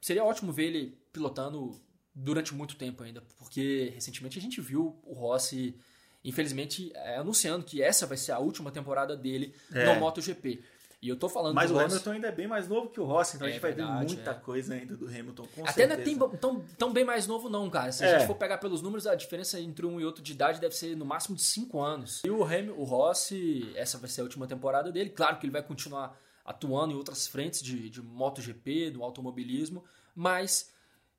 Seria 0.02 0.24
ótimo 0.24 0.52
ver 0.54 0.66
ele 0.66 0.98
pilotando 1.12 1.80
durante 2.16 2.54
muito 2.54 2.76
tempo 2.76 3.04
ainda, 3.04 3.22
porque 3.38 3.92
recentemente 3.94 4.40
a 4.40 4.42
gente 4.42 4.60
viu 4.62 5.00
o 5.04 5.14
Rossi, 5.14 5.78
infelizmente, 6.24 6.92
é, 6.96 7.18
anunciando 7.18 7.64
que 7.66 7.82
essa 7.82 8.06
vai 8.06 8.18
ser 8.18 8.32
a 8.32 8.40
última 8.40 8.72
temporada 8.72 9.16
dele 9.16 9.54
É. 9.74 9.94
no 9.94 10.00
MotoGP. 10.00 10.64
E 11.02 11.08
eu 11.08 11.16
tô 11.16 11.30
falando 11.30 11.56
Mas 11.56 11.72
o 11.72 11.76
Rossi- 11.76 11.86
Hamilton 11.86 12.12
ainda 12.12 12.28
é 12.28 12.32
bem 12.34 12.46
mais 12.46 12.68
novo 12.68 12.90
que 12.90 13.00
o 13.00 13.06
Rossi, 13.06 13.38
então 13.38 13.48
a 13.48 13.50
É 13.50 13.54
gente 13.54 13.62
vai 13.62 13.72
ver 13.72 13.78
verdade, 13.86 14.16
muita 14.16 14.32
é. 14.32 14.34
coisa 14.34 14.74
ainda 14.74 14.98
do 14.98 15.08
Hamilton, 15.08 15.48
com 15.56 15.66
Até 15.66 15.88
não 15.88 15.94
é 15.94 15.96
certeza. 15.98 16.20
tem- 16.30 16.38
tão, 16.40 16.60
tão 16.78 16.92
bem 16.92 17.06
mais 17.06 17.26
novo, 17.26 17.48
não, 17.50 17.70
cara. 17.70 17.90
Se 17.94 18.04
a 18.04 18.08
É. 18.08 18.18
gente 18.20 18.28
for 18.28 18.36
pegar 18.36 18.58
pelos 18.58 18.82
números, 18.82 19.08
a 19.08 19.16
diferença 19.16 19.58
entre 19.62 19.86
um 19.86 19.98
e 20.02 20.04
outro 20.04 20.22
de 20.22 20.34
idade 20.34 20.60
deve 20.60 20.76
ser 20.76 20.98
no 20.98 21.06
máximo 21.06 21.38
de 21.38 21.42
5 21.44 21.80
anos. 21.80 22.22
E 22.26 22.30
o, 22.30 22.44
Ham, 22.44 22.74
o 22.76 22.84
Rossi, 22.84 23.72
essa 23.78 23.98
vai 23.98 24.10
ser 24.10 24.20
a 24.20 24.24
última 24.26 24.46
temporada 24.46 24.92
dele. 24.92 25.10
Claro 25.10 25.38
que 25.40 25.46
ele 25.46 25.54
vai 25.54 25.64
continuar 25.64 26.20
atuando 26.44 26.92
em 26.94 26.98
outras 26.98 27.28
frentes 27.28 27.62
de, 27.62 27.90
de 27.90 28.02
MotoGP, 28.02 28.92
do 28.92 29.02
automobilismo, 29.02 29.86
mas 30.14 30.74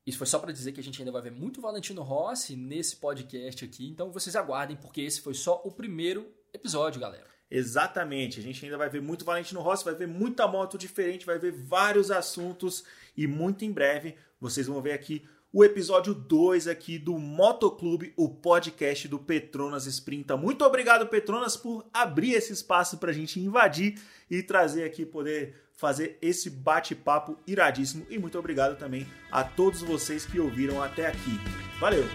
isso 0.05 0.17
foi 0.19 0.27
só 0.27 0.37
pra 0.37 0.51
dizer 0.51 0.73
que 0.73 0.79
a 0.79 0.83
gente 0.83 1.01
ainda 1.01 1.11
vai 1.11 1.23
ver 1.23 1.31
muito 1.31 1.59
Valentino 1.59 2.03
Rossi 2.03 2.55
nesse 2.55 2.97
podcast 2.97 3.65
aqui. 3.65 3.87
Então 3.89 4.11
vocês 4.11 4.35
aguardem, 4.35 4.77
porque 4.77 5.01
esse 5.01 5.21
foi 5.21 5.33
só 5.33 5.59
o 5.65 5.71
primeiro 5.71 6.31
episódio, 6.53 7.01
galera. 7.01 7.30
Exatamente. 7.51 8.39
A 8.39 8.43
gente 8.43 8.63
ainda 8.63 8.77
vai 8.77 8.89
ver 8.89 9.01
muito 9.01 9.25
Valentino 9.25 9.59
Rossi, 9.59 9.83
vai 9.83 9.93
ver 9.93 10.07
muita 10.07 10.47
moto 10.47 10.77
diferente, 10.77 11.25
vai 11.25 11.37
ver 11.37 11.51
vários 11.51 12.09
assuntos 12.09 12.85
e 13.15 13.27
muito 13.27 13.65
em 13.65 13.71
breve 13.71 14.15
vocês 14.39 14.67
vão 14.67 14.81
ver 14.81 14.93
aqui 14.93 15.23
o 15.53 15.65
episódio 15.65 16.13
2 16.13 16.67
aqui 16.67 16.97
do 16.97 17.17
Motoclube, 17.17 18.13
o 18.15 18.29
podcast 18.29 19.05
do 19.09 19.19
Petronas 19.19 19.85
Sprinta. 19.85 20.37
Muito 20.37 20.63
obrigado, 20.63 21.07
Petronas, 21.07 21.57
por 21.57 21.85
abrir 21.93 22.33
esse 22.33 22.53
espaço 22.53 22.97
para 22.97 23.11
a 23.11 23.13
gente 23.13 23.37
invadir 23.37 23.99
e 24.29 24.41
trazer 24.41 24.85
aqui, 24.85 25.05
poder 25.05 25.55
fazer 25.73 26.17
esse 26.21 26.49
bate-papo 26.49 27.37
iradíssimo. 27.45 28.05
E 28.09 28.17
muito 28.17 28.39
obrigado 28.39 28.77
também 28.77 29.05
a 29.29 29.43
todos 29.43 29.81
vocês 29.81 30.25
que 30.25 30.39
ouviram 30.39 30.81
até 30.81 31.07
aqui. 31.07 31.37
Valeu! 31.81 32.05